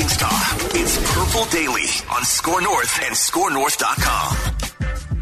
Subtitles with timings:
[0.00, 0.74] Vikings talk.
[0.74, 4.36] It's Purple Daily on Score North and ScoreNorth.com.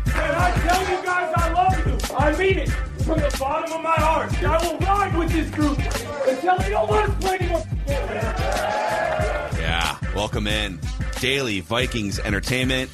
[0.07, 2.17] And I tell you guys I love you.
[2.17, 2.69] I mean it.
[2.69, 4.43] From the bottom of my heart.
[4.45, 5.79] I will ride with this group
[6.29, 7.65] until they don't want to play anymore.
[9.59, 10.79] Yeah, welcome in.
[11.19, 12.91] Daily Vikings Entertainment,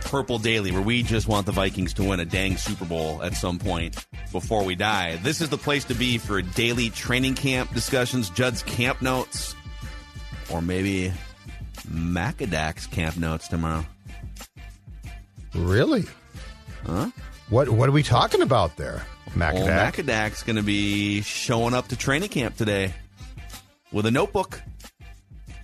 [0.00, 3.34] Purple Daily, where we just want the Vikings to win a dang Super Bowl at
[3.34, 5.16] some point before we die.
[5.22, 9.54] This is the place to be for daily training camp discussions, Judd's camp notes,
[10.50, 11.12] or maybe
[11.88, 13.84] Macadac's camp notes tomorrow.
[15.54, 16.04] Really?
[16.84, 17.10] Huh?
[17.48, 19.02] What What are we talking about there,
[19.34, 19.92] Well, Macadac?
[19.92, 22.92] Macadac's going to be showing up to training camp today
[23.92, 24.60] with a notebook,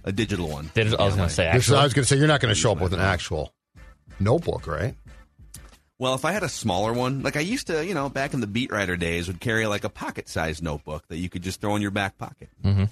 [0.05, 0.71] a digital one.
[0.75, 2.55] Digital, I was going to say, This I was going to say you're not going
[2.55, 3.53] to show up with an actual
[4.21, 4.95] notebook, right?
[5.99, 8.41] Well, if I had a smaller one, like I used to, you know, back in
[8.41, 11.77] the beat writer days, would carry like a pocket-sized notebook that you could just throw
[11.77, 12.49] in your back pocket.
[12.65, 12.89] Mhm.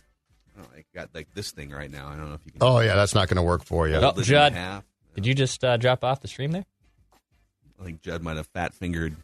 [0.60, 2.08] Oh, I got like this thing right now.
[2.08, 2.62] I don't know if you can.
[2.62, 3.96] Oh yeah, that's not going to work for you.
[3.96, 4.52] Oh, fold it in Judd.
[4.52, 4.84] half.
[5.14, 6.64] did you just uh, drop off the stream there?
[7.80, 9.16] I think Judd might have fat fingered.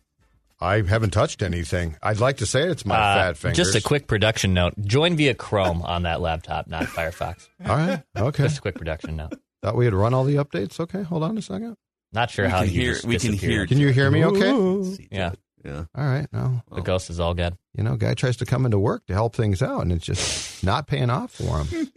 [0.59, 1.97] I haven't touched anything.
[2.03, 3.57] I'd like to say it's my Uh, fat fingers.
[3.59, 4.73] Just a quick production note.
[4.83, 7.49] Join via Chrome on that laptop, not Firefox.
[7.69, 8.03] All right.
[8.17, 8.45] Okay.
[8.45, 9.35] Just a quick production note.
[9.63, 10.79] Thought we had run all the updates.
[10.81, 11.77] Okay, hold on a second.
[12.13, 13.53] Not sure We how can you hear- just we can disappeared.
[13.53, 14.25] hear- Can you hear me?
[14.25, 14.85] Okay.
[14.97, 15.33] See, Yeah.
[15.67, 15.85] Yeah.
[15.97, 16.27] All right.
[16.33, 17.57] No, The ghost is all good.
[17.75, 20.63] you know, guy tries to come into work to help things out, and it's just
[20.65, 21.89] not paying off for him.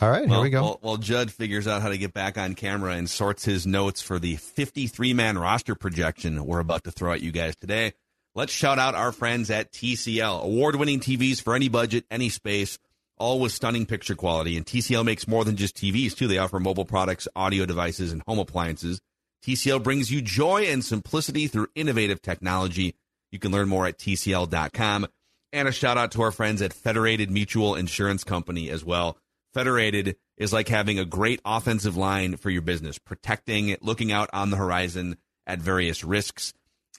[0.00, 0.62] All right, Well, here we go.
[0.62, 4.02] Well, well, Judd figures out how to get back on camera and sorts his notes
[4.02, 7.92] for the 53 man roster projection we're about to throw at you guys today.
[8.34, 10.42] Let's shout out our friends at TCL.
[10.42, 12.78] Award winning TVs for any budget, any space,
[13.18, 14.56] all with stunning picture quality.
[14.56, 16.26] And TCL makes more than just TVs, too.
[16.26, 19.00] They offer mobile products, audio devices, and home appliances.
[19.44, 22.94] TCL brings you joy and simplicity through innovative technology.
[23.30, 25.06] You can learn more at TCL.com.
[25.52, 29.18] And a shout out to our friends at Federated Mutual Insurance Company as well.
[29.52, 34.30] Federated is like having a great offensive line for your business, protecting, it, looking out
[34.32, 35.16] on the horizon
[35.46, 36.54] at various risks.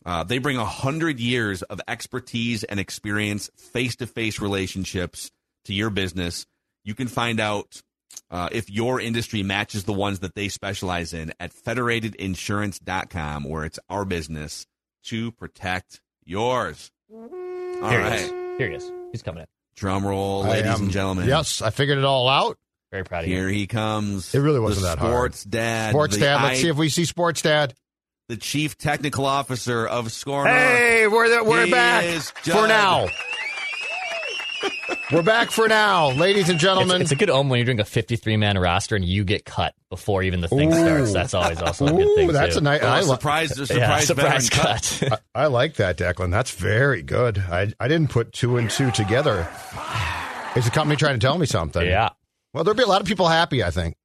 [0.05, 5.31] Uh, they bring a hundred years of expertise and experience, face-to-face relationships
[5.65, 6.45] to your business.
[6.83, 7.81] You can find out
[8.31, 13.79] uh, if your industry matches the ones that they specialize in at federatedinsurance.com, where it's
[13.89, 14.65] our business
[15.05, 16.91] to protect yours.
[17.11, 18.31] All Here right, he is.
[18.57, 18.91] Here he is.
[19.11, 19.47] He's coming in.
[19.75, 21.27] drum roll, I ladies am- and gentlemen.
[21.27, 22.57] Yes, I figured it all out.
[22.91, 23.35] Very proud of you.
[23.35, 24.33] Here he comes.
[24.35, 25.11] It really wasn't the that hard.
[25.11, 25.91] sports dad.
[25.91, 26.43] Sports the dad.
[26.43, 27.73] Let's I- see if we see sports dad.
[28.29, 30.45] the chief technical officer of Score.
[30.47, 33.07] Hey, we're the, we're He back for now.
[35.11, 37.01] We're back for now, ladies and gentlemen.
[37.01, 39.75] it's a good omen when you're doing a 53 man roster and you get cut
[39.89, 40.75] before even the thing Ooh.
[40.75, 41.13] starts.
[41.13, 42.27] That's always also a good Ooh, thing.
[42.31, 42.59] that's too.
[42.59, 42.81] a nice.
[42.81, 43.49] Oh, I, li- surprise!
[43.55, 43.77] Surprise!
[43.77, 44.97] yeah, surprise cut.
[45.09, 45.21] cut.
[45.35, 46.31] I like that, Declan.
[46.31, 47.37] That's very good.
[47.37, 49.47] I I didn't put two and two together.
[50.55, 51.85] Is the company trying to tell me something?
[51.85, 52.09] yeah.
[52.53, 53.63] Well, there'll be a lot of people happy.
[53.63, 53.95] I think.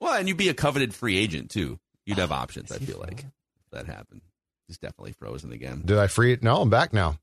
[0.00, 1.78] Well, and you'd be a coveted free agent too.
[2.04, 2.72] You'd have ah, options.
[2.72, 4.22] I feel like if that happened.
[4.66, 5.82] He's definitely frozen again.
[5.84, 6.42] Did I free it?
[6.42, 7.18] No, I'm back now.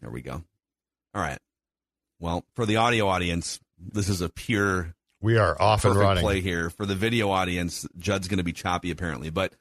[0.00, 0.42] There we go.
[1.14, 1.38] All right.
[2.18, 6.22] Well, for the audio audience, this is a pure We are off and running.
[6.22, 6.70] play here.
[6.70, 9.30] For the video audience, Judd's going to be choppy apparently.
[9.30, 9.52] But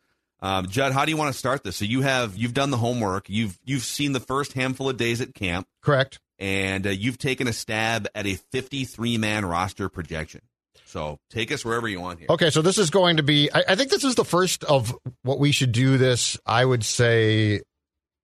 [0.41, 1.77] um, Judd, how do you want to start this?
[1.77, 3.29] So you have you've done the homework.
[3.29, 6.19] You've you've seen the first handful of days at camp, Correct.
[6.39, 10.41] and uh, you've taken a stab at a 53 man roster projection.
[10.85, 12.27] So take us wherever you want here.
[12.29, 13.49] Okay, so this is going to be.
[13.51, 15.97] I, I think this is the first of what we should do.
[15.97, 17.61] This, I would say,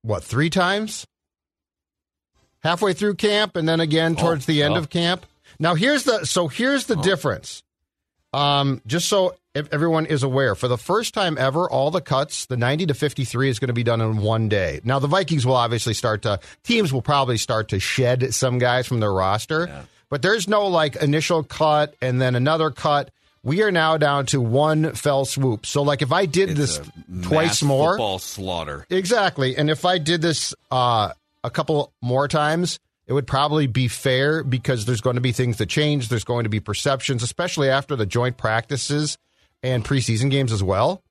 [0.03, 1.05] what three times?
[2.63, 4.77] Halfway through camp, and then again towards the end oh.
[4.77, 5.25] of camp.
[5.59, 6.25] Now here's the.
[6.25, 7.63] So here's the difference.
[8.33, 12.57] Um, just so everyone is aware, for the first time ever, all the cuts, the
[12.57, 14.79] 90 to 53 is going to be done in one day.
[14.83, 18.87] Now, the Vikings will obviously start to, teams will probably start to shed some guys
[18.87, 23.11] from their roster, but there's no like initial cut and then another cut.
[23.43, 25.65] We are now down to one fell swoop.
[25.65, 26.81] So, like, if I did It's this
[27.23, 28.85] twice more, football slaughter.
[28.89, 29.57] Exactly.
[29.57, 34.43] And if I did this uh, a couple more times, it would probably be fair
[34.43, 36.09] because there's going to be things that change.
[36.09, 39.17] There's going to be perceptions, especially after the joint practices
[39.63, 41.03] and preseason games as well.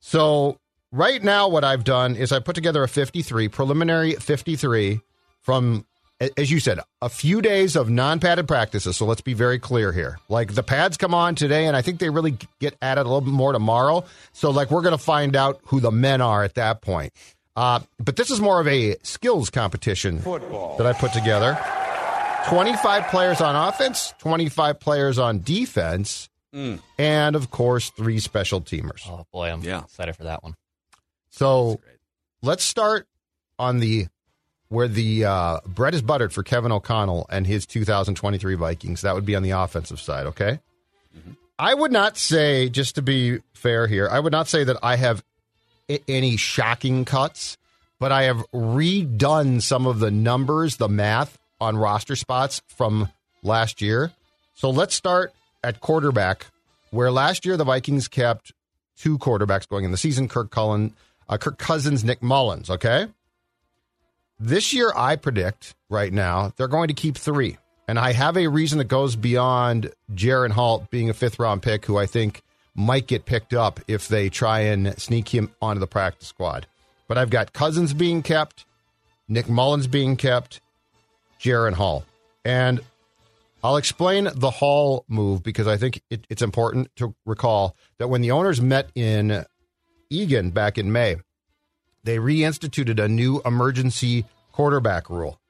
[0.00, 0.58] So,
[0.92, 5.00] right now, what I've done is I put together a 53, preliminary 53
[5.40, 5.84] from
[6.36, 8.96] as you said, a few days of non-padded practices.
[8.96, 10.18] So let's be very clear here.
[10.28, 13.20] Like the pads come on today, and I think they really get added a little
[13.20, 14.04] bit more tomorrow.
[14.32, 17.12] So like we're going to find out who the men are at that point.
[17.56, 21.58] Uh, but this is more of a skills competition that I put together.
[22.48, 29.02] 25 players on offense, 25 players on defense, and of course, three special teamers.
[29.08, 29.80] Oh boy, I'm Yeah.
[29.84, 30.54] excited for that one.
[31.30, 31.80] So
[32.42, 33.08] let's start
[33.58, 34.08] on the
[34.68, 39.02] where the uh, bread is buttered for Kevin O'Connell and his 2023 Vikings.
[39.02, 40.58] That would be on the offensive side, okay?
[41.58, 44.96] I would not say, just to be fair here, I would not say that I
[44.96, 45.22] have I-
[45.88, 47.56] any shocking cuts,
[47.98, 53.08] but I have redone some of the numbers, the math on roster spots from
[53.42, 54.12] last year.
[54.54, 55.32] So let's start
[55.62, 56.46] at quarterback,
[56.90, 58.52] where last year the Vikings kept
[58.96, 60.94] two quarterbacks going in the season: Kirk Cullen,
[61.28, 62.70] uh, Kirk Cousins, Nick Mullens.
[62.70, 63.08] Okay.
[64.40, 67.56] This year, I predict right now they're going to keep three,
[67.86, 71.86] and I have a reason that goes beyond Jaren Hall being a fifth round pick,
[71.86, 72.42] who I think
[72.74, 76.66] might get picked up if they try and sneak him onto the practice squad.
[77.06, 78.64] But I've got Cousins being kept,
[79.28, 80.60] Nick Mullens being kept,
[81.40, 82.04] Jaren Hall,
[82.44, 82.80] and
[83.62, 88.20] I'll explain the Hall move because I think it, it's important to recall that when
[88.20, 89.44] the owners met in
[90.10, 91.16] Eagan back in May,
[92.02, 95.40] they reinstituted a new emergency quarterback rule.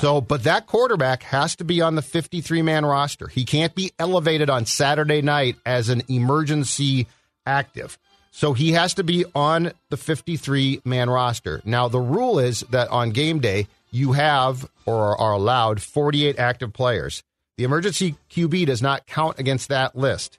[0.00, 3.28] So, but that quarterback has to be on the 53 man roster.
[3.28, 7.06] He can't be elevated on Saturday night as an emergency
[7.46, 7.98] active.
[8.32, 11.62] So he has to be on the 53 man roster.
[11.64, 16.72] Now, the rule is that on game day, you have or are allowed 48 active
[16.72, 17.22] players.
[17.56, 20.38] The emergency QB does not count against that list.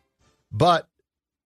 [0.52, 0.88] But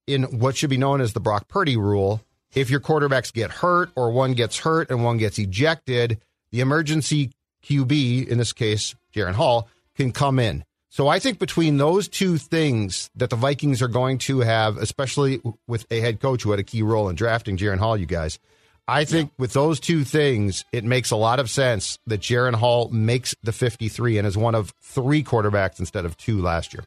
[0.07, 2.21] in what should be known as the Brock Purdy rule,
[2.53, 6.19] if your quarterbacks get hurt or one gets hurt and one gets ejected,
[6.51, 7.31] the emergency
[7.63, 10.63] QB, in this case, Jaren Hall, can come in.
[10.89, 15.41] So I think between those two things that the Vikings are going to have, especially
[15.65, 18.39] with a head coach who had a key role in drafting Jaren Hall, you guys,
[18.87, 22.89] I think with those two things, it makes a lot of sense that Jaron Hall
[22.89, 26.83] makes the 53 and is one of three quarterbacks instead of two last year.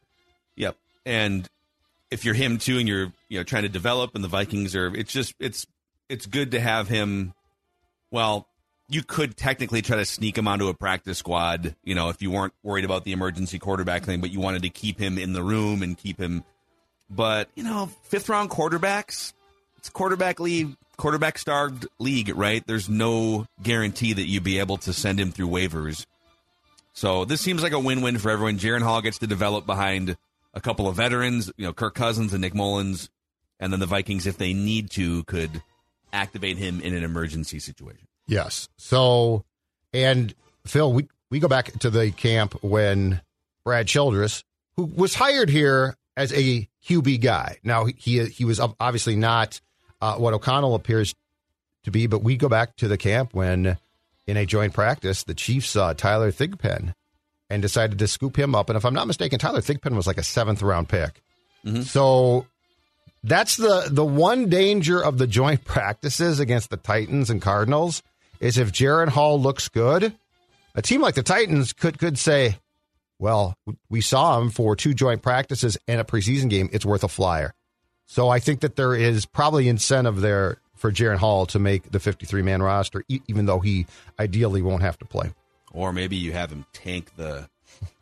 [0.56, 0.76] Yep.
[1.06, 1.49] And
[2.11, 4.94] if you're him too, and you're you know trying to develop, and the Vikings are,
[4.94, 5.67] it's just it's
[6.09, 7.32] it's good to have him.
[8.11, 8.47] Well,
[8.89, 12.31] you could technically try to sneak him onto a practice squad, you know, if you
[12.31, 15.43] weren't worried about the emergency quarterback thing, but you wanted to keep him in the
[15.43, 16.45] room and keep him.
[17.09, 19.33] But you know, fifth round quarterbacks,
[19.79, 22.67] it's quarterback league, quarterback starved league, right?
[22.67, 26.07] There's no guarantee that you'd be able to send him through waivers.
[26.93, 28.59] So this seems like a win-win for everyone.
[28.59, 30.17] Jaren Hall gets to develop behind
[30.53, 33.09] a couple of veterans, you know, Kirk Cousins and Nick Mullens,
[33.59, 35.63] and then the Vikings, if they need to, could
[36.13, 38.07] activate him in an emergency situation.
[38.26, 38.69] Yes.
[38.76, 39.44] So,
[39.93, 40.35] and
[40.67, 43.21] Phil, we, we go back to the camp when
[43.65, 44.44] Brad Childress,
[44.76, 47.59] who was hired here as a QB guy.
[47.62, 49.61] Now, he he was obviously not
[50.00, 51.15] uh, what O'Connell appears
[51.85, 53.79] to be, but we go back to the camp when
[54.26, 56.94] in a joint practice, the Chiefs saw Tyler Thigpen
[57.50, 58.71] and decided to scoop him up.
[58.71, 61.21] And if I'm not mistaken, Tyler Thigpen was like a seventh round pick.
[61.82, 62.47] So
[63.23, 68.03] that's the the one danger of the joint practices against the Titans and Cardinals
[68.44, 70.14] is if Jaren Hall looks good,
[70.75, 72.58] a team like the Titans could could say,
[73.19, 73.56] "Well,
[73.88, 76.69] we saw him for two joint practices and a preseason game.
[76.71, 77.54] It's worth a flyer."
[78.07, 81.99] So I think that there is probably incentive there for Jaren Hall to make the
[81.99, 83.87] 53 man roster, even though he
[84.21, 85.33] ideally won't have to play.
[85.73, 87.49] Or maybe you have him tank the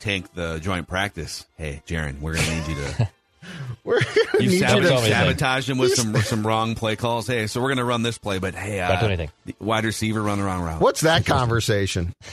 [0.01, 1.47] tank the joint practice.
[1.57, 3.09] Hey, Jaren, we're gonna need you to
[3.85, 4.01] We're
[4.35, 7.27] you need you to- sabotage him with some some wrong play calls.
[7.27, 9.31] Hey, so we're gonna run this play, but hey, uh, Don't do anything.
[9.45, 10.81] the wide receiver run the wrong route.
[10.81, 12.15] What's that conversation?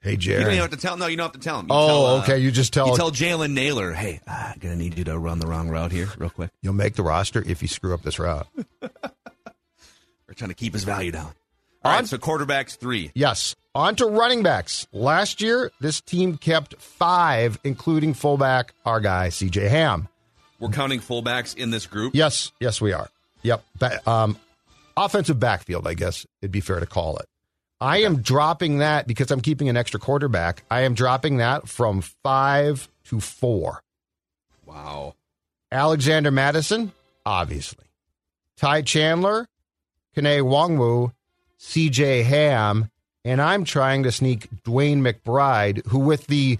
[0.00, 0.38] Hey, Jerry.
[0.38, 0.96] You don't even have to tell.
[0.96, 1.66] No, you don't have to tell him.
[1.66, 2.38] You Oh, tell, uh, okay.
[2.38, 5.48] You just tell You tell Jalen Nailor, hey, uh, gonna need you to run the
[5.48, 6.50] wrong route here, real quick.
[6.62, 8.46] you'll make the roster if you screw up this route.
[8.80, 11.32] We're trying to keep his value down.
[11.84, 13.10] All right, so quarterbacks three.
[13.14, 13.56] Yes.
[13.74, 14.86] On to running backs.
[14.92, 20.08] Last year, this team kept five, including fullback, our guy, CJ Ham.
[20.60, 22.14] We're counting fullbacks in this group.
[22.14, 23.08] Yes, yes, we are.
[23.42, 23.64] Yep.
[23.78, 24.36] Ba- um,
[24.96, 27.26] offensive backfield, I guess it'd be fair to call it.
[27.80, 30.64] I am dropping that because I'm keeping an extra quarterback.
[30.70, 33.82] I am dropping that from five to four.
[34.66, 35.14] Wow.
[35.70, 36.92] Alexander Mattison,
[37.24, 37.84] obviously.
[38.56, 39.46] Ty Chandler,
[40.16, 41.12] Kene Nwangwu,
[41.60, 42.90] CJ Ham,
[43.24, 46.58] and I'm trying to sneak DeWayne McBride, who, with the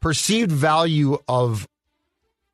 [0.00, 1.68] perceived value of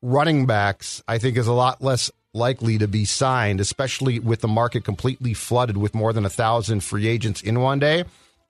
[0.01, 4.47] running backs, I think is a lot less likely to be signed, especially with the
[4.47, 8.05] market completely flooded with more than a thousand free agents in one day.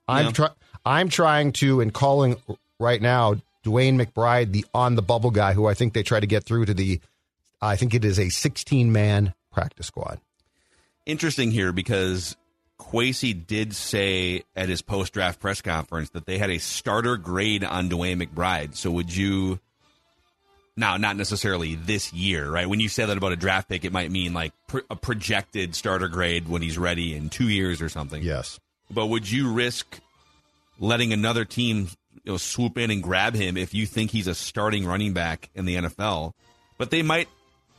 [0.08, 0.32] I'm Yeah.
[0.32, 0.50] try-
[0.86, 2.38] I'm trying to and calling
[2.80, 6.28] right now DeWayne McBride, the on the bubble guy, who I think they try to
[6.28, 7.00] get through to the.
[7.62, 10.20] I think it is a 16 man practice squad.
[11.06, 12.36] Interesting here because
[12.80, 17.64] Kwesi did say at his post draft press conference that they had a starter grade
[17.64, 18.76] on DeWayne McBride.
[18.76, 19.60] So would you
[20.78, 22.68] now not necessarily this year, right?
[22.68, 25.76] When you say that about a draft pick, it might mean like pr- a projected
[25.76, 28.22] starter grade when he's ready in two years or something.
[28.24, 28.60] Yes.
[28.90, 30.00] But would you risk
[30.80, 31.90] letting another team
[32.24, 35.50] you know, swoop in and grab him if you think he's a starting running back
[35.56, 36.34] in the NFL?
[36.78, 37.28] But they might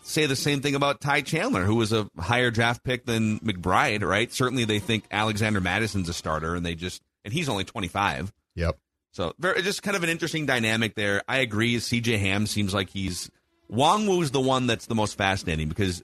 [0.03, 4.03] say the same thing about Ty Chandler, who was a higher draft pick than McBride,
[4.03, 4.33] right?
[4.33, 8.33] Certainly they think Alexander Mattison's a starter, and they just and he's only twenty five.
[8.55, 8.79] Yep.
[9.13, 11.23] So very, just kind of an interesting dynamic there.
[11.29, 11.77] I agree.
[11.77, 13.31] CJ Ham seems like he's
[13.71, 16.03] Nwangwu's the one that's the most fascinating because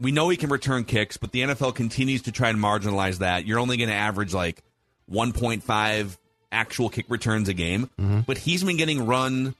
[0.00, 3.46] we know he can return kicks, but the NFL continues to try and marginalize that.
[3.46, 4.62] You're only going to average like
[5.10, 6.16] 1.5
[6.50, 7.90] actual kick returns a game,
[8.26, 9.54] but he's been getting run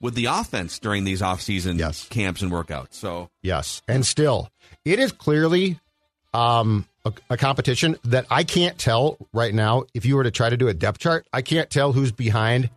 [0.00, 2.06] with the offense during these offseason Yes.
[2.08, 2.94] camps and workouts.
[2.94, 3.82] So Yes.
[3.86, 4.48] And still,
[4.84, 5.78] it is clearly
[6.34, 9.84] um, a, a competition that I can't tell right now.
[9.94, 12.70] If you were to try to do a depth chart, I can't tell who's behind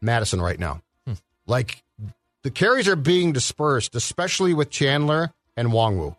[0.00, 0.82] Mattison right now.
[1.06, 1.14] Hmm.
[1.46, 1.82] Like
[2.42, 6.16] the carries are being dispersed, especially with Chandler and Nwangwu.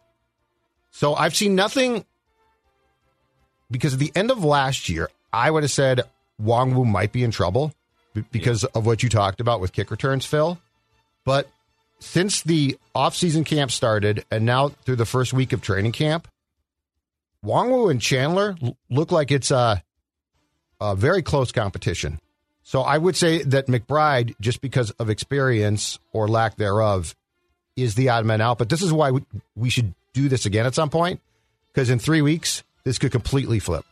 [0.91, 2.05] So I've seen nothing
[3.71, 6.01] because at the end of last year, I would have said
[6.41, 7.73] Nwangwu might be in trouble
[8.31, 10.59] because of what you talked about with kick returns, Phil.
[11.25, 11.49] But
[11.99, 16.27] since the off-season camp started and now through the first week of training camp,
[17.43, 18.55] Nwangwu and Chandler
[18.89, 19.83] look like it's a,
[20.79, 22.19] a very close competition.
[22.63, 27.15] So I would say that McBride, just because of experience or lack thereof,
[27.75, 28.57] is the odd man out.
[28.57, 29.21] But this is why we,
[29.55, 31.19] we should do this again at some point
[31.73, 33.85] because in three weeks this could completely flip.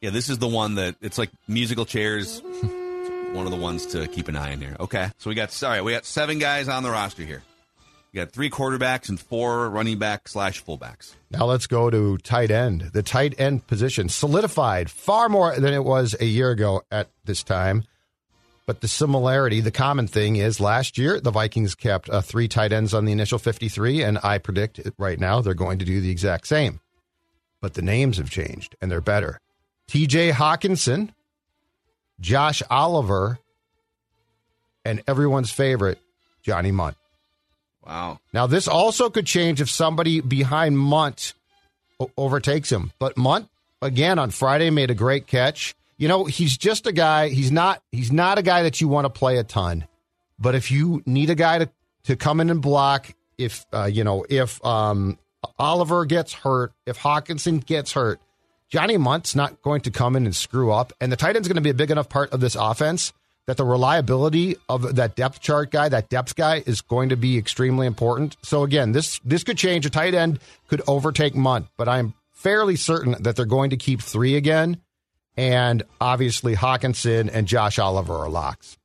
[0.00, 2.40] yeah, this is the one that it's like musical chairs.
[3.32, 4.76] one of the ones to keep an eye on here.
[4.80, 7.42] Okay, so we got sorry, we got seven guys on the roster here.
[8.12, 11.14] We got three quarterbacks and four running back slash fullbacks.
[11.30, 12.90] Now let's go to tight end.
[12.92, 17.42] The tight end position solidified far more than it was a year ago at this
[17.42, 17.84] time.
[18.64, 22.72] But the similarity, the common thing is last year the Vikings kept uh, three tight
[22.72, 26.10] ends on the initial 53, and I predict right now they're going to do the
[26.10, 26.80] exact same.
[27.60, 29.40] But the names have changed and they're better.
[29.88, 31.10] TJ Hockenson,
[32.20, 33.38] Josh Oliver,
[34.84, 35.98] and everyone's favorite,
[36.42, 36.96] Johnny Mundt.
[37.88, 38.20] Wow.
[38.34, 41.32] Now, this also could change if somebody behind Mundt
[42.18, 42.92] overtakes him.
[42.98, 43.48] But Mundt,
[43.80, 45.74] again, on Friday made a great catch.
[45.96, 47.28] You know, he's just a guy.
[47.30, 47.82] He's not.
[47.90, 49.86] He's not a guy that you want to play a ton.
[50.38, 51.70] But if you need a guy to
[52.04, 55.18] to come in and block, if uh, you know, if um,
[55.58, 58.20] Oliver gets hurt, if Hockenson gets hurt,
[58.68, 60.92] Johnny Mundt's not going to come in and screw up.
[61.00, 63.12] And the tight end's going to be a big enough part of this offense
[63.48, 67.38] that the reliability of that depth chart guy, that depth guy, is going to be
[67.38, 68.36] extremely important.
[68.42, 69.86] So again, this this could change.
[69.86, 70.38] A tight end
[70.68, 74.76] could overtake Mundt, but I'm fairly certain that they're going to keep three again.
[75.34, 78.76] And obviously, Hockenson and Josh Oliver are locks.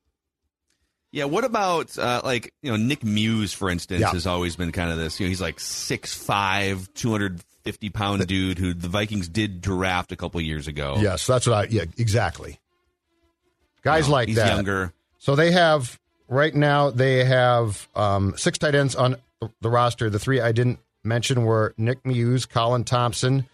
[1.11, 4.11] Yeah, what about uh, like you know Nick Muse, for instance, Yeah.
[4.11, 5.19] has always been kind of this.
[5.19, 10.39] You know, he's like 6'5", 250 pound dude who the Vikings did draft a couple
[10.39, 10.95] years ago.
[11.01, 11.63] Yes, that's what I.
[11.69, 12.59] Yeah, exactly.
[13.83, 14.47] Guys know, like he's that.
[14.55, 14.93] younger.
[15.19, 20.09] So they have right now they have um, six tight ends on the- the roster.
[20.09, 23.45] The three I didn't mention were Nick Muse, Colin Thompson,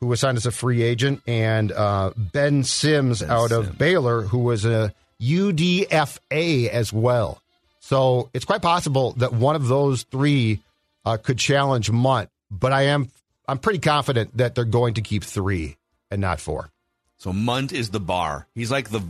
[0.00, 4.22] who was signed as a free agent, and uh, Ben Sims Ben out of Baylor,
[4.22, 7.40] who was a UDFA as well.
[7.80, 10.60] So it's quite possible that one of those three
[11.04, 13.08] uh, could challenge Mundt, but I am
[13.48, 15.76] I'm pretty confident that they're going to keep three
[16.10, 16.70] and not four.
[17.18, 18.46] So Mundt is the bar.
[18.54, 19.02] He's like the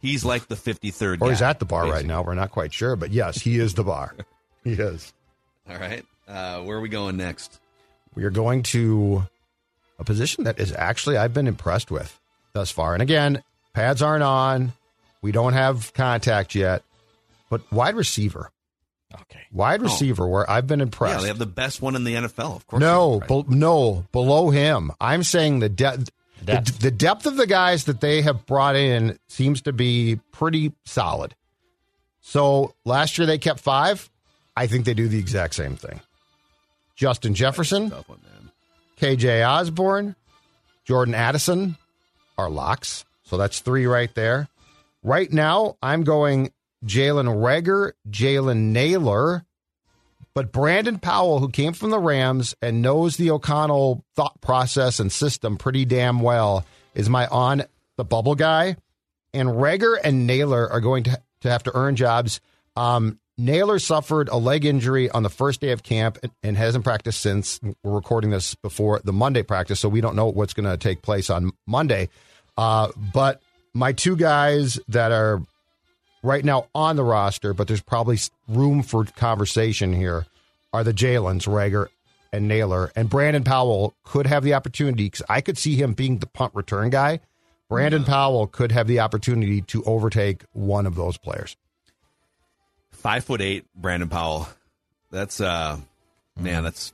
[0.00, 1.22] he's like the fifty third.
[1.22, 2.22] Or he's at the bar right now.
[2.22, 4.14] We're not quite sure, but yes, he is the bar.
[4.64, 5.12] he is.
[5.68, 7.60] All right, uh, where are we going next?
[8.14, 9.24] We are going to
[9.98, 12.18] a position that is actually I've been impressed with
[12.52, 12.94] thus far.
[12.94, 13.42] And again,
[13.72, 14.72] pads aren't on.
[15.22, 16.82] We don't have contact yet,
[17.50, 18.50] but wide receiver,
[19.14, 19.40] Okay.
[19.52, 21.16] wide receiver, where I've been impressed.
[21.16, 22.80] Yeah, they have the best one in the NFL, of course.
[22.80, 24.90] no, be- no, below him.
[25.00, 26.10] I'm saying the depth.
[26.40, 26.78] The, Depth.
[26.78, 31.34] the depth of the guys that they have brought in seems to be pretty solid.
[32.20, 34.08] So last year they kept five.
[34.56, 36.00] I think they do the exact same thing.
[36.96, 38.20] Justin Jefferson, one.
[39.00, 40.16] KJ Osborn,
[40.84, 41.76] Jordan Addison
[42.36, 43.04] are locks.
[43.24, 44.48] So that's three right there.
[45.02, 46.52] Right now, I'm going
[46.84, 49.44] Jalen Reagor, Jalen Nailor,
[50.34, 55.10] but Brandon Powell, who came from the Rams and knows the O'Connell thought process and
[55.10, 57.64] system pretty damn well, is my on
[57.96, 58.76] the bubble guy.
[59.32, 62.40] and Reagor and Nailor are going to to have to earn jobs.
[62.76, 66.84] Um, Nailor suffered a leg injury on the first day of camp and, and hasn't
[66.84, 67.58] practiced since.
[67.82, 71.00] We're recording this before the Monday practice, so we don't know what's going to take
[71.00, 72.10] place on Monday.
[72.58, 73.40] Uh, but
[73.72, 75.40] my two guys that are
[76.22, 80.26] right now on the roster, but there's probably room for conversation here,
[80.72, 81.88] are the Jalen's, Reagor
[82.32, 82.92] and Nailor.
[82.94, 86.54] And Brandon Powell could have the opportunity because I could see him being the punt
[86.54, 87.20] return guy.
[87.68, 91.56] Brandon Powell could have the opportunity to overtake one of those players.
[92.90, 94.48] Five foot eight, Brandon Powell.
[95.12, 95.78] That's uh,
[96.36, 96.92] man, that's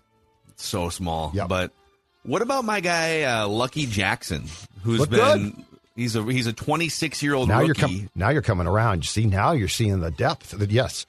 [0.57, 1.29] so small.
[1.29, 1.39] Mm-hmm.
[1.39, 1.49] Yep.
[1.49, 1.73] But
[2.25, 4.45] what about my guy uh, Lucky Jackson,
[4.83, 5.65] who's Look been
[5.97, 7.67] he's a he's a 26 year old Now rookie.
[7.67, 8.99] you're com- now you're coming around.
[8.99, 10.51] You see, now you're seeing the depth.
[10.51, 11.07] That yes,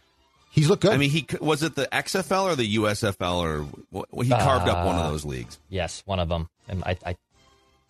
[0.51, 0.91] he's looked good.
[0.93, 4.85] I mean, he was it the XFL or the USFL or what- he carved up
[4.85, 5.59] one of those leagues.
[5.69, 6.49] Yes, one of them.
[6.67, 7.15] And I, I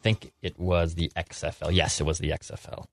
[0.01, 1.73] think it was the XFL.
[1.73, 2.85] Yes, it was the XFL.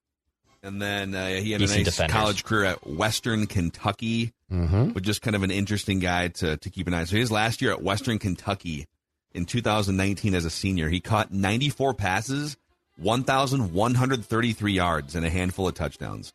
[0.62, 2.12] And then uh, he had a nice Defenders.
[2.14, 4.90] college career at Western Kentucky, Mm-hmm.
[4.90, 7.06] but just kind of an interesting guy to, to keep an eye on.
[7.06, 8.86] So his last year at Western Kentucky
[9.32, 12.56] in 2019 as a senior, he caught 94 passes,
[12.96, 16.32] 1,133 yards, and a handful of touchdowns.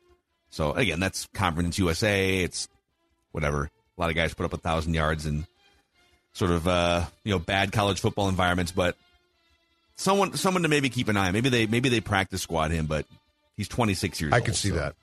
[0.49, 2.39] So again, that's Conference USA.
[2.39, 2.67] It's
[3.31, 3.69] whatever.
[3.97, 5.45] A lot of guys put up a thousand yards in
[6.33, 8.95] sort of uh, you know bad college football environments, but
[9.95, 11.33] someone someone to maybe keep an eye on.
[11.33, 13.05] Maybe they maybe they practice squad him, but
[13.57, 14.43] he's 26 years I old.
[14.43, 14.95] I could see so- that.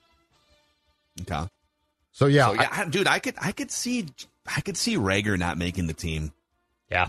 [1.23, 1.49] Okay.
[2.13, 4.07] So yeah, So, yeah, I- dude, I could I could see
[4.55, 6.33] I could see Reagor not making the team.
[6.91, 7.09] Yeah.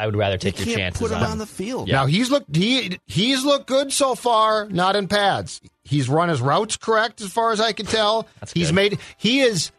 [0.00, 1.88] I, I would rather take you your can't chances put him on on the field.
[1.88, 1.96] Yeah.
[1.96, 5.60] Now he's looked he he's looked good so far, not in pads.
[5.84, 8.26] He's run his routes correct as far as I can tell.
[8.40, 8.74] That's he's good.
[8.74, 9.70] made he is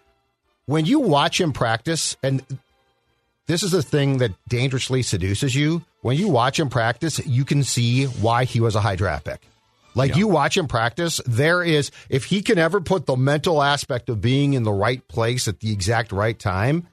[0.65, 2.43] when you watch him practice and
[3.47, 5.83] this is the thing that dangerously seduces you.
[6.01, 9.41] When you watch him practice, you can see why he was a high draft pick.
[9.93, 10.17] Like Yeah.
[10.17, 14.21] you watch him practice, there is if he can ever put the mental aspect of
[14.21, 16.87] being in the right place at the exact right time,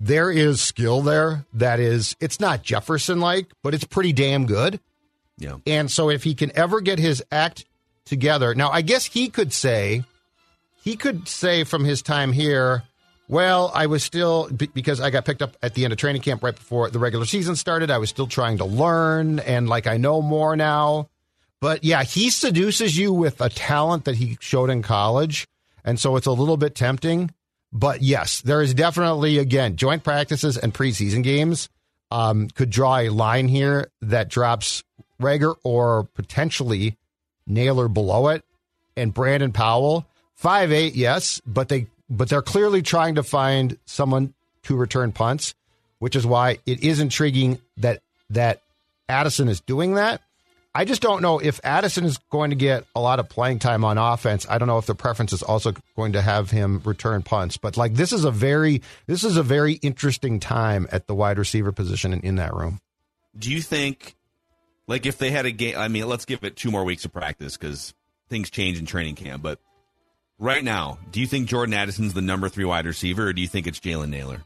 [0.00, 4.80] there is skill there that is it's not Jefferson like, but it's pretty damn good.
[5.36, 5.56] Yeah.
[5.66, 7.66] And so if he can ever get his act
[8.06, 10.04] together, now I guess he could say,
[10.82, 12.82] he could say from his time here,
[13.28, 16.42] well, I was still, because I got picked up at the end of training camp
[16.42, 19.98] right before the regular season started, I was still trying to learn and like I
[19.98, 21.08] know more now.
[21.60, 25.46] But yeah, he seduces you with a talent that he showed in college.
[25.84, 27.30] And so it's a little bit tempting.
[27.72, 31.68] But yes, there is definitely, again, joint practices and preseason games
[32.10, 34.82] um, could draw a line here that drops
[35.20, 36.96] Reagor or potentially
[37.46, 38.44] Nailor below it,
[38.96, 44.34] and Brandon Powell five eight, yes, but they but they're clearly trying to find someone
[44.64, 45.54] to return punts,
[45.98, 48.62] which is why it is intriguing that that
[49.08, 50.22] Addison is doing that.
[50.72, 53.84] I just don't know if Addison is going to get a lot of playing time
[53.84, 54.46] on offense.
[54.48, 57.56] I don't know if the preference is also going to have him return punts.
[57.56, 61.38] But like this is a very this is a very interesting time at the wide
[61.38, 62.80] receiver position in, in that room.
[63.36, 64.16] Do you think,
[64.86, 65.76] like, if they had a game?
[65.76, 67.94] I mean, let's give it two more weeks of practice because
[68.28, 69.42] things change in training camp.
[69.42, 69.58] But
[70.38, 73.48] right now, do you think Jordan Addison's the number three wide receiver, or do you
[73.48, 74.42] think it's Jalen Nailor?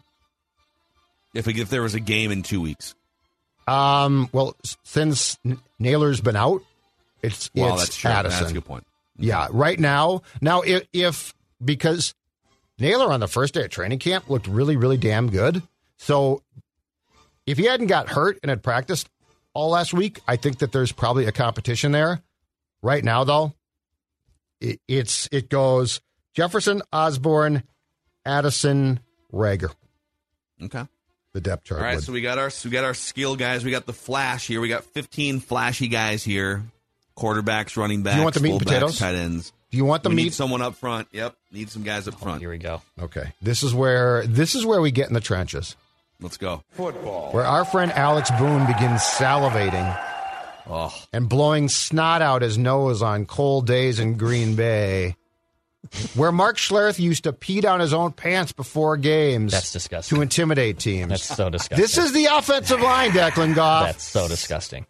[1.34, 2.94] If if there was a game in two weeks,
[3.66, 5.38] Um, well, since
[5.79, 6.62] Nailor's been out,
[7.22, 8.11] it's well, it's that's true.
[8.11, 8.40] Addison.
[8.40, 8.87] That's a good point.
[9.16, 10.22] Yeah, right now.
[10.40, 12.14] Now, if, if because
[12.79, 15.62] Nailor on the first day of training camp looked really, really damn good.
[15.96, 16.42] So
[17.46, 19.09] if he hadn't got hurt and had practiced
[19.55, 22.20] all last week, I think that there's probably a competition there.
[22.83, 23.55] Right now, though,
[24.61, 26.00] it, it's it goes
[26.35, 27.62] Jefferson, Osborn,
[28.27, 29.00] Addison,
[29.33, 29.72] Reagor.
[30.62, 30.85] Okay.
[31.35, 31.81] The depth chart.
[31.81, 33.64] All right, would- so we got our we got our skill guys.
[33.64, 34.61] We got the flash here.
[34.61, 36.62] We got 15 flashy guys here.
[37.16, 38.99] Quarterbacks, running backs, want the meat and fullbacks, potatoes?
[38.99, 39.53] tight ends.
[39.70, 40.23] do you want the we meat?
[40.25, 41.07] need someone up front.
[41.12, 42.40] Yep, need some guys up oh, front.
[42.40, 42.83] Here we go.
[43.01, 45.77] Okay, this is where this is where we get in the trenches.
[46.20, 46.62] Let's go.
[46.70, 47.33] Football.
[47.33, 50.01] Where our friend Alex Boone begins salivating
[50.66, 55.16] Oh, and blowing snot out his nose on cold days in Green Bay.
[56.14, 59.53] Where Mark Schlereth used to pee down his own pants before games.
[59.53, 60.16] That's disgusting.
[60.16, 61.09] To intimidate teams.
[61.11, 61.79] That's so disgusting.
[61.79, 63.87] this is the offensive line, Declan Goff.
[63.87, 64.87] That's so disgusting.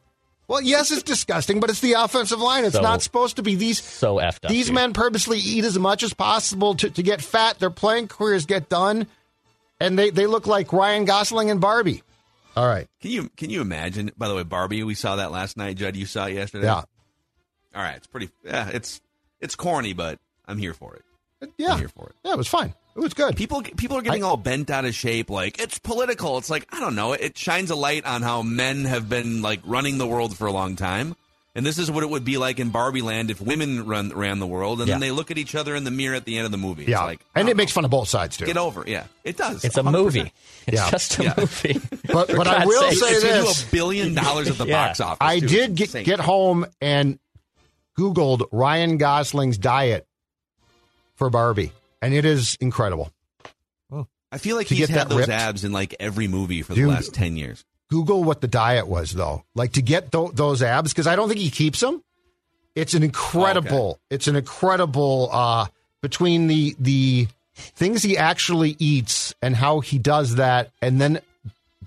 [0.47, 2.65] well, yes, it's disgusting, but it's the offensive line.
[2.65, 3.83] It's So- not supposed to be these.
[3.83, 4.51] So effed up.
[4.51, 4.75] These dude.
[4.75, 7.59] men purposely eat as much as possible to, to get fat.
[7.59, 9.07] Their playing careers get done,
[9.81, 12.03] and they, they look like Ryan Gosling and Barbie.
[12.57, 12.87] All right.
[13.01, 14.13] can you can you imagine?
[14.17, 15.77] By the way, Barbie, we saw that last night.
[15.77, 16.67] Judd, you saw it yesterday.
[16.67, 16.83] Yeah.
[17.75, 18.31] All right, it's pretty.
[18.45, 19.01] Yeah, it's
[19.41, 21.03] it's corny, but I'm here for it.
[21.43, 21.73] Uh, yeah.
[21.73, 22.15] I'm here for it.
[22.25, 22.75] Yeah, it was fine.
[22.97, 23.37] It was good.
[23.37, 25.29] People people are getting all bent out of shape.
[25.31, 26.39] Like it's political.
[26.39, 27.13] It's like I don't know.
[27.13, 30.53] It shines a light on how men have been like running the world for a
[30.53, 31.17] long time.
[31.57, 34.41] And this is what it would be like in Barbie Land if women run ran
[34.41, 36.47] the world, and then they look at each other in the mirror at the end
[36.47, 36.83] of the movie.
[36.83, 38.45] It's Yeah, like, and oh, it makes fun of both sides too.
[38.47, 38.83] get over.
[38.83, 38.89] it.
[38.89, 39.65] Yeah, it does.
[39.65, 39.93] It's a 100%.
[39.93, 40.33] movie.
[40.67, 40.91] It's Yeah.
[40.91, 41.35] just a Yeah.
[41.39, 41.81] movie.
[42.13, 42.99] But but I will sake.
[42.99, 44.89] say It's this: a billion dollars at the Yeah.
[44.89, 45.19] box office.
[45.21, 45.47] I too.
[45.47, 46.05] did get insane.
[46.05, 47.21] get home and
[47.99, 50.07] Googled Ryan Gosling's diet
[51.17, 51.73] for Barbie,
[52.03, 53.11] and it is incredible.
[54.33, 55.31] I feel like to he's had that those ripped.
[55.31, 56.87] abs in like every movie for Dude.
[56.87, 57.65] the last ten years.
[57.89, 61.29] Google what the diet was though, like to get tho- those abs because I don't
[61.29, 62.03] think he keeps them.
[62.75, 64.01] It's an incredible.
[64.11, 65.67] It's an incredible uh,
[66.03, 71.21] between the the things he actually eats and how he does that, and then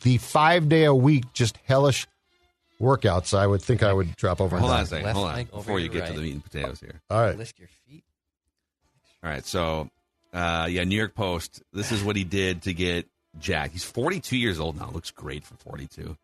[0.03, 2.07] the five day a week just hellish
[2.79, 3.37] workouts.
[3.37, 4.55] I would think I would drop over.
[4.55, 5.09] and Hold on a second.
[5.09, 7.01] Hold on before you your get to the meat and potatoes here.
[7.09, 7.37] All right.
[7.37, 8.03] Lift your feet.
[9.27, 9.89] All right, so
[10.33, 11.61] uh, yeah, New York Post.
[11.73, 13.07] This is what he did to get
[13.41, 13.71] Jack.
[13.73, 14.89] He's 42 years old now.
[14.89, 16.15] Looks great for 42.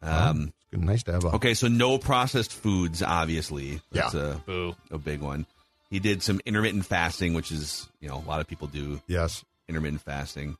[0.00, 1.28] Um, Good, nice to have a.
[1.32, 3.02] okay, so no processed foods.
[3.02, 4.20] Obviously, that's Yeah.
[4.20, 4.74] a Boo.
[4.90, 5.44] a big one.
[5.90, 9.44] He did some intermittent fasting, which is you know a lot of people do Yes.
[9.68, 10.56] intermittent fasting.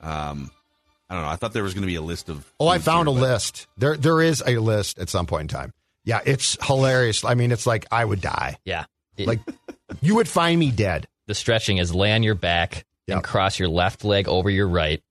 [0.00, 0.50] Um,
[1.08, 1.28] I don't know.
[1.30, 2.44] I thought there was going to be a list of.
[2.58, 3.68] Oh, I foods found a but- list.
[3.76, 5.72] There, there is a list at some point in time.
[6.02, 7.24] Yeah, it's hilarious.
[7.24, 8.56] I mean, it's like I would die.
[8.64, 8.86] Yeah.
[9.18, 9.40] It- Like
[10.00, 11.06] you would find me dead.
[11.26, 13.16] the stretching is lay on your back Yep.
[13.16, 15.02] and cross your left leg over your right.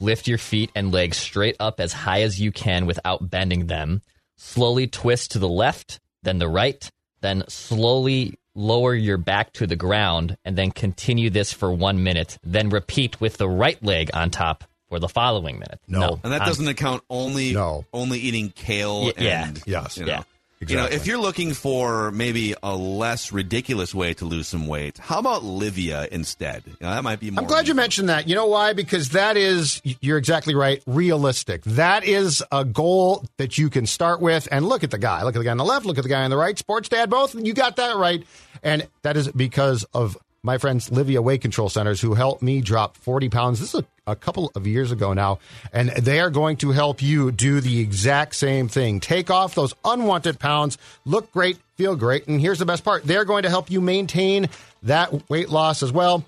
[0.00, 4.02] Lift your feet and legs straight up as high as you can without bending them.
[4.36, 6.88] Slowly twist to the left, then the right,
[7.22, 12.38] then slowly lower your back to the ground, and then continue this for one minute.
[12.44, 15.80] Then repeat with the right leg on top for the following minute.
[15.88, 16.20] No.
[16.22, 17.84] And that doesn't account only No.
[17.92, 19.46] only eating kale Y- yeah.
[19.48, 19.96] and Yes.
[19.96, 20.12] you know.
[20.12, 20.22] Yeah.
[20.70, 24.98] You know, if you're looking for maybe a less ridiculous way to lose some weight,
[24.98, 26.62] how about Livea instead?
[26.66, 27.40] You know, that might be more.
[27.42, 28.28] I'm glad you mentioned that.
[28.28, 28.72] You know why?
[28.72, 31.62] Because that is, you're exactly right, realistic.
[31.64, 34.48] That is a goal that you can start with.
[34.50, 35.22] And look at the guy.
[35.22, 35.86] Look at the guy on the left.
[35.86, 36.58] Look at the guy on the right.
[36.58, 37.34] Sports dad, both.
[37.34, 38.24] You got that right.
[38.62, 42.96] And that is because of my friends Livea Weight Control Centers who helped me drop
[42.98, 43.60] 40 pounds.
[43.60, 45.38] This is a, a couple of years ago now.
[45.72, 49.00] And they are going to help you do the exact same thing.
[49.00, 52.26] Take off those unwanted pounds, look great, feel great.
[52.26, 54.48] And here's the best part they're going to help you maintain
[54.82, 56.24] that weight loss as well.